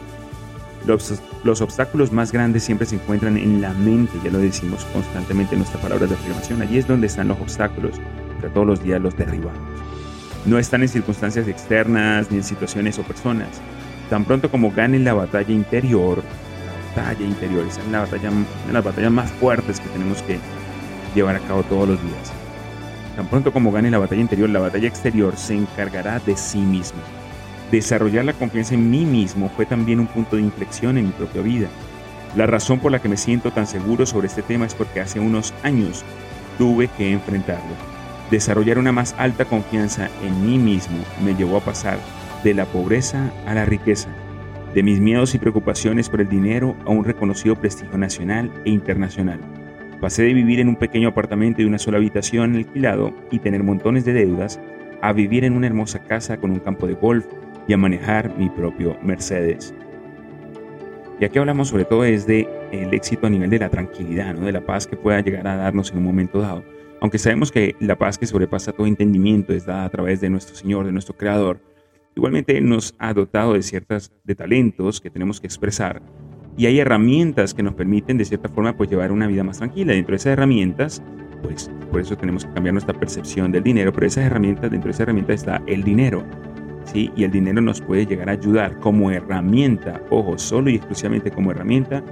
Los, 0.84 1.60
obstáculos 1.60 2.10
más 2.10 2.32
grandes 2.32 2.64
siempre 2.64 2.86
se 2.86 2.96
encuentran 2.96 3.36
en 3.36 3.60
la 3.60 3.72
mente, 3.72 4.18
ya 4.24 4.30
lo 4.30 4.38
decimos 4.38 4.84
constantemente 4.86 5.54
en 5.54 5.60
nuestras 5.60 5.82
palabras 5.82 6.10
de 6.10 6.16
afirmación. 6.16 6.60
Allí 6.60 6.78
es 6.78 6.88
donde 6.88 7.06
están 7.06 7.28
los 7.28 7.40
obstáculos, 7.40 8.00
pero 8.40 8.52
todos 8.52 8.66
los 8.66 8.82
días 8.82 9.00
los 9.00 9.16
derribamos. 9.16 9.60
No 10.44 10.58
están 10.58 10.82
en 10.82 10.88
circunstancias 10.88 11.46
externas 11.46 12.32
ni 12.32 12.38
en 12.38 12.42
situaciones 12.42 12.98
o 12.98 13.02
personas. 13.02 13.60
Tan 14.12 14.26
pronto 14.26 14.50
como 14.50 14.70
ganen 14.70 15.04
la 15.04 15.14
batalla 15.14 15.54
interior, 15.54 16.22
la 16.94 17.02
batalla 17.02 17.24
interior, 17.24 17.64
esa 17.66 17.80
es 17.80 17.88
la 17.88 18.00
batalla, 18.00 18.28
una 18.28 18.44
de 18.66 18.72
las 18.74 18.84
batallas 18.84 19.10
más 19.10 19.30
fuertes 19.32 19.80
que 19.80 19.88
tenemos 19.88 20.20
que 20.20 20.38
llevar 21.14 21.36
a 21.36 21.38
cabo 21.38 21.62
todos 21.62 21.88
los 21.88 22.02
días. 22.02 22.30
Tan 23.16 23.26
pronto 23.28 23.54
como 23.54 23.72
gane 23.72 23.90
la 23.90 23.96
batalla 23.96 24.20
interior, 24.20 24.50
la 24.50 24.58
batalla 24.58 24.86
exterior 24.86 25.34
se 25.38 25.54
encargará 25.54 26.18
de 26.18 26.36
sí 26.36 26.58
mismo. 26.58 27.00
Desarrollar 27.70 28.26
la 28.26 28.34
confianza 28.34 28.74
en 28.74 28.90
mí 28.90 29.06
mismo 29.06 29.50
fue 29.56 29.64
también 29.64 29.98
un 29.98 30.08
punto 30.08 30.36
de 30.36 30.42
inflexión 30.42 30.98
en 30.98 31.06
mi 31.06 31.12
propia 31.12 31.40
vida. 31.40 31.68
La 32.36 32.46
razón 32.46 32.80
por 32.80 32.92
la 32.92 32.98
que 32.98 33.08
me 33.08 33.16
siento 33.16 33.50
tan 33.50 33.66
seguro 33.66 34.04
sobre 34.04 34.26
este 34.26 34.42
tema 34.42 34.66
es 34.66 34.74
porque 34.74 35.00
hace 35.00 35.20
unos 35.20 35.54
años 35.62 36.04
tuve 36.58 36.88
que 36.98 37.12
enfrentarlo. 37.12 37.72
Desarrollar 38.30 38.76
una 38.76 38.92
más 38.92 39.14
alta 39.16 39.46
confianza 39.46 40.10
en 40.22 40.46
mí 40.46 40.58
mismo 40.58 40.98
me 41.24 41.34
llevó 41.34 41.56
a 41.56 41.60
pasar 41.60 41.96
de 42.42 42.54
la 42.54 42.66
pobreza 42.66 43.32
a 43.46 43.54
la 43.54 43.64
riqueza, 43.64 44.08
de 44.74 44.82
mis 44.82 45.00
miedos 45.00 45.34
y 45.34 45.38
preocupaciones 45.38 46.08
por 46.08 46.20
el 46.20 46.28
dinero 46.28 46.76
a 46.84 46.90
un 46.90 47.04
reconocido 47.04 47.56
prestigio 47.56 47.98
nacional 47.98 48.50
e 48.64 48.70
internacional. 48.70 49.40
Pasé 50.00 50.24
de 50.24 50.34
vivir 50.34 50.58
en 50.58 50.68
un 50.68 50.76
pequeño 50.76 51.08
apartamento 51.08 51.58
de 51.58 51.66
una 51.66 51.78
sola 51.78 51.98
habitación 51.98 52.56
alquilado 52.56 53.14
y 53.30 53.38
tener 53.38 53.62
montones 53.62 54.04
de 54.04 54.12
deudas 54.12 54.60
a 55.00 55.12
vivir 55.12 55.44
en 55.44 55.52
una 55.52 55.66
hermosa 55.66 56.00
casa 56.00 56.38
con 56.38 56.50
un 56.50 56.58
campo 56.58 56.86
de 56.86 56.94
golf 56.94 57.26
y 57.68 57.72
a 57.72 57.76
manejar 57.76 58.36
mi 58.36 58.48
propio 58.48 58.96
Mercedes. 59.02 59.74
Y 61.20 61.24
aquí 61.24 61.38
hablamos 61.38 61.68
sobre 61.68 61.84
todo 61.84 62.04
es 62.04 62.26
de 62.26 62.48
el 62.72 62.92
éxito 62.92 63.28
a 63.28 63.30
nivel 63.30 63.50
de 63.50 63.60
la 63.60 63.68
tranquilidad, 63.68 64.34
¿no? 64.34 64.46
de 64.46 64.52
la 64.52 64.62
paz 64.62 64.88
que 64.88 64.96
pueda 64.96 65.20
llegar 65.20 65.46
a 65.46 65.56
darnos 65.56 65.92
en 65.92 65.98
un 65.98 66.04
momento 66.04 66.40
dado. 66.40 66.64
Aunque 67.00 67.18
sabemos 67.18 67.52
que 67.52 67.76
la 67.78 67.96
paz 67.96 68.18
que 68.18 68.26
sobrepasa 68.26 68.72
todo 68.72 68.86
entendimiento 68.86 69.52
es 69.52 69.66
dada 69.66 69.84
a 69.84 69.90
través 69.90 70.20
de 70.20 70.30
nuestro 70.30 70.56
Señor, 70.56 70.86
de 70.86 70.92
nuestro 70.92 71.16
Creador, 71.16 71.60
igualmente 72.14 72.60
nos 72.60 72.94
ha 72.98 73.12
dotado 73.14 73.54
de 73.54 73.62
ciertas 73.62 74.12
de 74.24 74.34
talentos 74.34 75.00
que 75.00 75.10
tenemos 75.10 75.40
que 75.40 75.46
expresar 75.46 76.02
y 76.56 76.66
hay 76.66 76.80
herramientas 76.80 77.54
que 77.54 77.62
nos 77.62 77.74
permiten 77.74 78.18
de 78.18 78.24
cierta 78.24 78.48
forma 78.48 78.76
pues 78.76 78.90
llevar 78.90 79.10
una 79.12 79.26
vida 79.26 79.42
más 79.42 79.58
tranquila. 79.58 79.92
Dentro 79.92 80.12
de 80.12 80.16
esas 80.16 80.32
herramientas, 80.34 81.02
pues 81.42 81.70
por 81.90 82.00
eso 82.00 82.16
tenemos 82.16 82.44
que 82.44 82.52
cambiar 82.52 82.74
nuestra 82.74 82.98
percepción 82.98 83.52
del 83.52 83.62
dinero, 83.62 83.92
pero 83.92 84.06
esas 84.06 84.24
herramientas, 84.24 84.70
dentro 84.70 84.88
de 84.88 84.92
esa 84.92 85.04
herramienta 85.04 85.32
está 85.32 85.62
el 85.66 85.82
dinero. 85.82 86.24
¿sí? 86.84 87.10
Y 87.16 87.24
el 87.24 87.30
dinero 87.30 87.60
nos 87.60 87.80
puede 87.80 88.06
llegar 88.06 88.28
a 88.28 88.32
ayudar 88.32 88.78
como 88.80 89.10
herramienta, 89.10 90.02
ojo, 90.10 90.36
solo 90.38 90.68
y 90.68 90.76
exclusivamente 90.76 91.30
como 91.30 91.52
herramienta, 91.52 92.02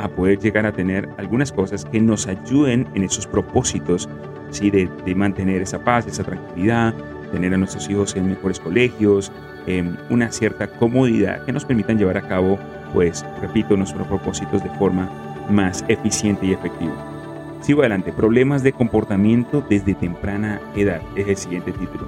a 0.00 0.08
poder 0.08 0.40
llegar 0.40 0.66
a 0.66 0.72
tener 0.72 1.08
algunas 1.18 1.52
cosas 1.52 1.84
que 1.84 2.00
nos 2.00 2.26
ayuden 2.26 2.88
en 2.94 3.04
esos 3.04 3.28
propósitos, 3.28 4.08
¿sí? 4.50 4.70
de, 4.70 4.88
de 5.04 5.14
mantener 5.14 5.62
esa 5.62 5.84
paz, 5.84 6.06
esa 6.08 6.24
tranquilidad, 6.24 6.94
tener 7.34 7.52
a 7.52 7.56
nuestros 7.56 7.90
hijos 7.90 8.14
en 8.14 8.28
mejores 8.28 8.60
colegios, 8.60 9.32
en 9.66 9.98
una 10.08 10.30
cierta 10.30 10.68
comodidad 10.68 11.44
que 11.44 11.52
nos 11.52 11.64
permitan 11.64 11.98
llevar 11.98 12.16
a 12.16 12.28
cabo 12.28 12.58
pues, 12.92 13.26
repito, 13.42 13.76
nuestros 13.76 14.06
propósitos 14.06 14.62
de 14.62 14.70
forma 14.70 15.10
más 15.50 15.84
eficiente 15.88 16.46
y 16.46 16.52
efectiva. 16.52 16.94
Sigo 17.60 17.80
adelante, 17.80 18.12
problemas 18.12 18.62
de 18.62 18.72
comportamiento 18.72 19.66
desde 19.68 19.94
temprana 19.94 20.60
edad, 20.76 21.02
es 21.16 21.26
el 21.26 21.36
siguiente 21.36 21.72
título. 21.72 22.06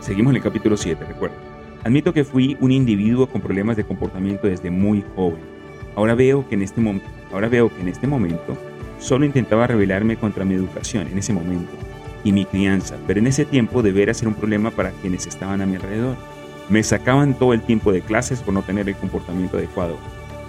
Seguimos 0.00 0.30
en 0.30 0.36
el 0.36 0.42
capítulo 0.42 0.76
7, 0.76 1.04
recuerda. 1.04 1.36
Admito 1.84 2.14
que 2.14 2.24
fui 2.24 2.56
un 2.60 2.72
individuo 2.72 3.26
con 3.26 3.42
problemas 3.42 3.76
de 3.76 3.84
comportamiento 3.84 4.46
desde 4.46 4.70
muy 4.70 5.04
joven. 5.14 5.40
Ahora 5.96 6.14
veo 6.14 6.48
que 6.48 6.54
en 6.54 6.62
este, 6.62 6.80
ahora 7.30 7.48
veo 7.48 7.68
que 7.68 7.82
en 7.82 7.88
este 7.88 8.06
momento 8.06 8.56
solo 8.98 9.26
intentaba 9.26 9.66
rebelarme 9.66 10.16
contra 10.16 10.44
mi 10.46 10.54
educación 10.54 11.08
en 11.08 11.18
ese 11.18 11.32
momento 11.34 11.90
y 12.24 12.32
mi 12.32 12.44
crianza, 12.44 12.96
pero 13.06 13.20
en 13.20 13.26
ese 13.26 13.44
tiempo 13.44 13.82
de 13.82 14.14
ser 14.14 14.28
un 14.28 14.34
problema 14.34 14.70
para 14.70 14.90
quienes 14.90 15.26
estaban 15.26 15.60
a 15.60 15.66
mi 15.66 15.76
alrededor. 15.76 16.16
Me 16.68 16.82
sacaban 16.82 17.34
todo 17.34 17.52
el 17.52 17.62
tiempo 17.62 17.92
de 17.92 18.00
clases 18.00 18.40
por 18.40 18.54
no 18.54 18.62
tener 18.62 18.88
el 18.88 18.96
comportamiento 18.96 19.56
adecuado. 19.56 19.96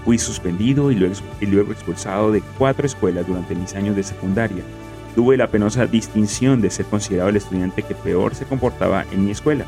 Fui 0.06 0.18
suspendido 0.18 0.92
y 0.92 0.96
luego, 0.96 1.72
expulsado 1.72 2.32
de 2.32 2.42
cuatro 2.58 2.86
escuelas 2.86 3.28
durante 3.28 3.56
mis 3.56 3.74
años 3.76 3.96
de 3.96 4.04
secundaria. 4.04 4.64
Tuve 5.16 5.38
la 5.38 5.48
penosa 5.48 5.86
distinción 5.88 6.62
de 6.62 6.70
ser 6.70 6.86
considerado 6.86 7.30
el 7.30 7.38
estudiante 7.38 7.84
que 7.84 7.96
peor 7.96 8.36
se 8.36 8.46
comportaba 8.46 9.06
en 9.12 9.26
mi 9.26 9.32
escuela. 9.32 9.66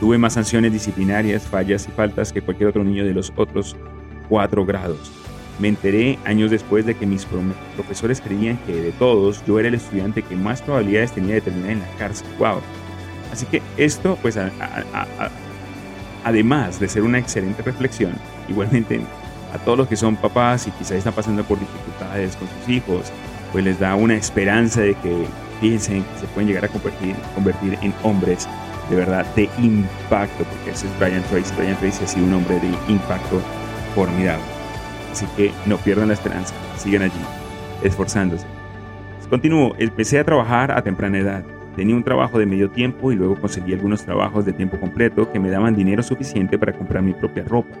Tuve 0.00 0.18
más 0.18 0.34
sanciones 0.34 0.72
disciplinarias, 0.72 1.44
fallas 1.44 1.88
y 1.88 1.92
faltas 1.92 2.32
que 2.32 2.42
cualquier 2.42 2.68
otro 2.68 2.84
niño 2.84 3.04
de 3.04 3.14
los 3.14 3.32
otros 3.36 3.76
cuatro 4.28 4.66
grados. 4.66 5.23
Me 5.58 5.68
enteré 5.68 6.18
años 6.24 6.50
después 6.50 6.84
de 6.84 6.96
que 6.96 7.06
mis 7.06 7.26
profesores 7.76 8.20
creían 8.20 8.56
que 8.66 8.74
de 8.74 8.92
todos 8.92 9.44
yo 9.46 9.58
era 9.58 9.68
el 9.68 9.74
estudiante 9.74 10.22
que 10.22 10.34
más 10.34 10.62
probabilidades 10.62 11.12
tenía 11.12 11.34
de 11.34 11.40
terminar 11.42 11.70
en 11.70 11.80
la 11.80 11.88
cárcel. 11.96 12.26
¡Wow! 12.38 12.60
Así 13.32 13.46
que 13.46 13.62
esto, 13.76 14.18
pues, 14.20 14.38
además 16.24 16.80
de 16.80 16.88
ser 16.88 17.02
una 17.02 17.18
excelente 17.18 17.62
reflexión, 17.62 18.14
igualmente 18.48 19.00
a 19.52 19.58
todos 19.58 19.78
los 19.78 19.88
que 19.88 19.96
son 19.96 20.16
papás 20.16 20.66
y 20.66 20.72
quizás 20.72 20.92
están 20.92 21.12
pasando 21.12 21.44
por 21.44 21.58
dificultades 21.60 22.36
con 22.36 22.48
sus 22.48 22.68
hijos, 22.68 23.12
pues 23.52 23.64
les 23.64 23.78
da 23.78 23.94
una 23.94 24.16
esperanza 24.16 24.80
de 24.80 24.94
que 24.94 25.26
piensen 25.60 26.02
que 26.02 26.20
se 26.20 26.26
pueden 26.26 26.48
llegar 26.48 26.64
a 26.64 26.68
convertir, 26.68 27.14
convertir 27.34 27.78
en 27.80 27.94
hombres 28.02 28.48
de 28.90 28.96
verdad 28.96 29.24
de 29.36 29.48
impacto, 29.58 30.44
porque 30.44 30.70
ese 30.72 30.86
es 30.86 30.98
Brian 30.98 31.22
Tracy. 31.30 31.54
Brian 31.56 31.76
Tracy 31.78 32.04
ha 32.04 32.08
sido 32.08 32.26
un 32.26 32.34
hombre 32.34 32.58
de 32.58 32.68
impacto 32.92 33.40
formidable. 33.94 34.53
Así 35.14 35.26
que 35.36 35.52
no 35.64 35.76
pierdan 35.76 36.08
la 36.08 36.14
esperanza, 36.14 36.52
sigan 36.76 37.02
allí, 37.02 37.20
esforzándose. 37.84 38.44
Continúo, 39.30 39.76
empecé 39.78 40.18
a 40.18 40.24
trabajar 40.24 40.72
a 40.72 40.82
temprana 40.82 41.20
edad. 41.20 41.44
Tenía 41.76 41.94
un 41.94 42.02
trabajo 42.02 42.36
de 42.40 42.46
medio 42.46 42.68
tiempo 42.68 43.12
y 43.12 43.14
luego 43.14 43.40
conseguí 43.40 43.74
algunos 43.74 44.04
trabajos 44.04 44.44
de 44.44 44.52
tiempo 44.52 44.80
completo 44.80 45.30
que 45.30 45.38
me 45.38 45.50
daban 45.50 45.76
dinero 45.76 46.02
suficiente 46.02 46.58
para 46.58 46.72
comprar 46.72 47.04
mi 47.04 47.12
propia 47.12 47.44
ropa 47.44 47.76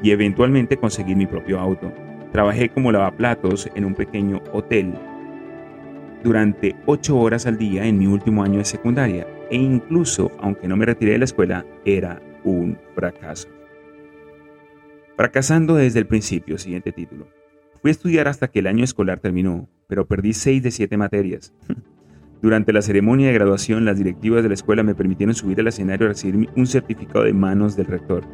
y 0.00 0.12
eventualmente 0.12 0.76
conseguir 0.76 1.16
mi 1.16 1.26
propio 1.26 1.58
auto. 1.58 1.92
Trabajé 2.30 2.68
como 2.68 2.92
lavaplatos 2.92 3.68
en 3.74 3.84
un 3.84 3.94
pequeño 3.94 4.40
hotel 4.52 4.94
durante 6.22 6.76
8 6.86 7.18
horas 7.18 7.46
al 7.46 7.58
día 7.58 7.84
en 7.84 7.98
mi 7.98 8.06
último 8.06 8.44
año 8.44 8.58
de 8.58 8.64
secundaria 8.64 9.26
e 9.50 9.56
incluso, 9.56 10.30
aunque 10.38 10.68
no 10.68 10.76
me 10.76 10.86
retiré 10.86 11.14
de 11.14 11.18
la 11.18 11.24
escuela, 11.24 11.66
era 11.84 12.22
un 12.44 12.78
fracaso. 12.94 13.55
Fracasando 15.16 15.76
desde 15.76 15.98
el 15.98 16.06
principio, 16.06 16.58
siguiente 16.58 16.92
título. 16.92 17.26
Fui 17.80 17.88
a 17.88 17.92
estudiar 17.92 18.28
hasta 18.28 18.48
que 18.48 18.58
el 18.58 18.66
año 18.66 18.84
escolar 18.84 19.18
terminó, 19.18 19.66
pero 19.88 20.06
perdí 20.06 20.34
seis 20.34 20.62
de 20.62 20.70
siete 20.70 20.98
materias. 20.98 21.54
Durante 22.42 22.70
la 22.74 22.82
ceremonia 22.82 23.28
de 23.28 23.32
graduación, 23.32 23.86
las 23.86 23.96
directivas 23.96 24.42
de 24.42 24.50
la 24.50 24.54
escuela 24.54 24.82
me 24.82 24.94
permitieron 24.94 25.34
subir 25.34 25.58
al 25.58 25.68
escenario 25.68 26.04
a 26.06 26.10
recibir 26.10 26.50
un 26.54 26.66
certificado 26.66 27.24
de 27.24 27.32
manos 27.32 27.76
del 27.76 27.86
rector. 27.86 28.24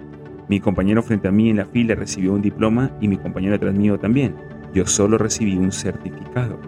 Mi 0.49 0.59
compañero 0.59 1.05
frente 1.05 1.29
a 1.29 1.31
mí 1.31 1.51
en 1.51 1.59
la 1.59 1.67
fila 1.67 1.95
recibió 1.95 2.33
un 2.33 2.43
diploma 2.43 2.91
y 3.01 3.07
mi 3.07 3.17
compañero 3.17 3.53
detrás 3.53 3.75
mío 3.75 4.01
también. 4.01 4.35
Yo 4.75 4.85
solo 4.85 5.19
recibí 5.19 5.57
un 5.57 5.71
certificado. 5.71 6.59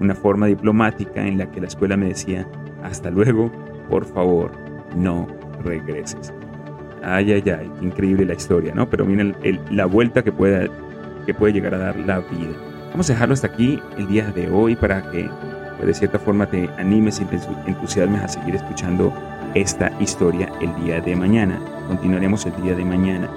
Una 0.00 0.14
forma 0.14 0.46
diplomática 0.46 1.26
en 1.26 1.36
la 1.36 1.50
que 1.50 1.60
la 1.60 1.66
escuela 1.66 1.98
me 1.98 2.08
decía, 2.08 2.50
hasta 2.82 3.10
luego, 3.10 3.52
por 3.90 4.06
favor, 4.06 4.52
no 4.96 5.28
regreses. 5.62 6.32
Ay, 7.02 7.32
ay, 7.32 7.42
ay, 7.50 7.70
increíble 7.80 8.24
la 8.24 8.34
historia, 8.34 8.74
¿no? 8.74 8.88
Pero 8.88 9.04
miren 9.06 9.34
la 9.70 9.86
vuelta 9.86 10.22
que 10.22 10.32
puede, 10.32 10.70
que 11.26 11.34
puede 11.34 11.52
llegar 11.52 11.74
a 11.74 11.78
dar 11.78 11.96
la 11.96 12.20
vida. 12.20 12.54
Vamos 12.90 13.08
a 13.08 13.14
dejarlo 13.14 13.34
hasta 13.34 13.46
aquí 13.46 13.80
el 13.98 14.08
día 14.08 14.30
de 14.32 14.48
hoy 14.50 14.76
para 14.76 15.10
que 15.10 15.28
pues, 15.76 15.86
de 15.86 15.94
cierta 15.94 16.18
forma 16.18 16.46
te 16.46 16.68
animes 16.76 17.20
y 17.20 17.24
te 17.24 17.38
entusiasmes 17.66 18.22
a 18.22 18.28
seguir 18.28 18.54
escuchando 18.54 19.12
esta 19.54 19.90
historia 20.00 20.52
el 20.60 20.74
día 20.84 21.00
de 21.00 21.16
mañana. 21.16 21.58
Continuaremos 21.88 22.44
el 22.46 22.62
día 22.62 22.74
de 22.74 22.84
mañana. 22.84 23.30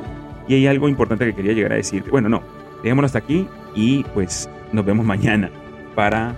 Y 0.47 0.56
hay 0.56 0.67
algo 0.67 0.89
importante 0.89 1.26
que 1.26 1.34
quería 1.34 1.54
llegar 1.54 1.73
a 1.73 1.76
decir. 1.76 2.04
Bueno, 2.12 2.28
no, 2.30 2.43
dejémoslo 2.84 3.06
hasta 3.06 3.19
aquí 3.19 3.47
y 3.76 4.04
pues 4.13 4.49
nos 4.73 4.86
vemos 4.86 5.06
mañana 5.06 5.49
para, 5.95 6.36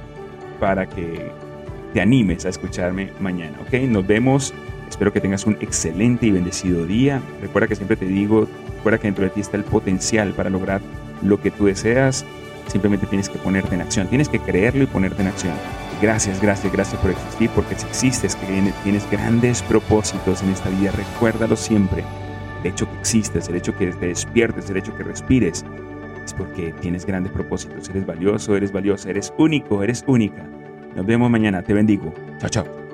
para 0.60 0.88
que 0.88 1.32
te 1.94 2.02
animes 2.02 2.46
a 2.46 2.50
escucharme 2.50 3.12
mañana, 3.20 3.58
¿ok? 3.62 3.74
Nos 3.90 4.06
vemos. 4.06 4.54
Espero 4.96 5.12
que 5.12 5.20
tengas 5.20 5.46
un 5.46 5.58
excelente 5.60 6.26
y 6.26 6.32
bendecido 6.32 6.86
día. 6.86 7.22
Recuerda 7.42 7.68
que 7.68 7.76
siempre 7.76 7.98
te 7.98 8.06
digo, 8.06 8.48
recuerda 8.78 8.98
que 8.98 9.08
dentro 9.10 9.26
de 9.26 9.30
ti 9.30 9.42
está 9.42 9.58
el 9.58 9.66
potencial 9.66 10.32
para 10.32 10.50
lograr 10.50 10.80
lo 11.22 11.42
que 11.42 11.52
tú 11.52 11.66
deseas. 11.66 12.26
Simplemente 12.68 13.06
tienes 13.06 13.28
que 13.28 13.38
ponerte 13.38 13.76
en 13.76 13.82
acción. 13.82 14.08
Tienes 14.08 14.30
que 14.30 14.40
creerlo 14.40 14.84
y 14.84 14.88
ponerte 14.88 15.22
en 15.22 15.28
acción. 15.28 15.54
Gracias, 16.02 16.42
gracias, 16.42 16.72
gracias 16.72 17.02
por 17.02 17.12
existir, 17.12 17.50
porque 17.50 17.76
si 17.76 17.86
existes, 17.86 18.38
tienes 18.84 19.12
grandes 19.12 19.62
propósitos 19.64 20.42
en 20.42 20.52
esta 20.52 20.70
vida, 20.70 20.92
recuérdalo 20.92 21.58
siempre. 21.58 22.06
El 22.64 22.72
hecho 22.72 22.90
que 22.90 22.98
existes, 22.98 23.50
el 23.50 23.58
hecho 23.58 23.76
que 23.76 23.88
te 23.88 24.08
despiertes, 24.08 24.70
el 24.70 24.78
hecho 24.78 24.96
que 24.96 25.04
respires, 25.04 25.66
es 26.24 26.34
porque 26.34 26.74
tienes 26.80 27.06
grandes 27.06 27.34
propósitos. 27.34 27.90
Eres 27.90 28.06
valioso, 28.06 28.56
eres 28.56 28.72
valiosa, 28.72 29.10
eres 29.10 29.34
único, 29.38 29.84
eres 29.84 30.06
única. 30.08 30.48
Nos 30.96 31.06
vemos 31.06 31.30
mañana. 31.30 31.62
Te 31.62 31.74
bendigo. 31.74 32.14
Chao, 32.40 32.50
chao. 32.50 32.85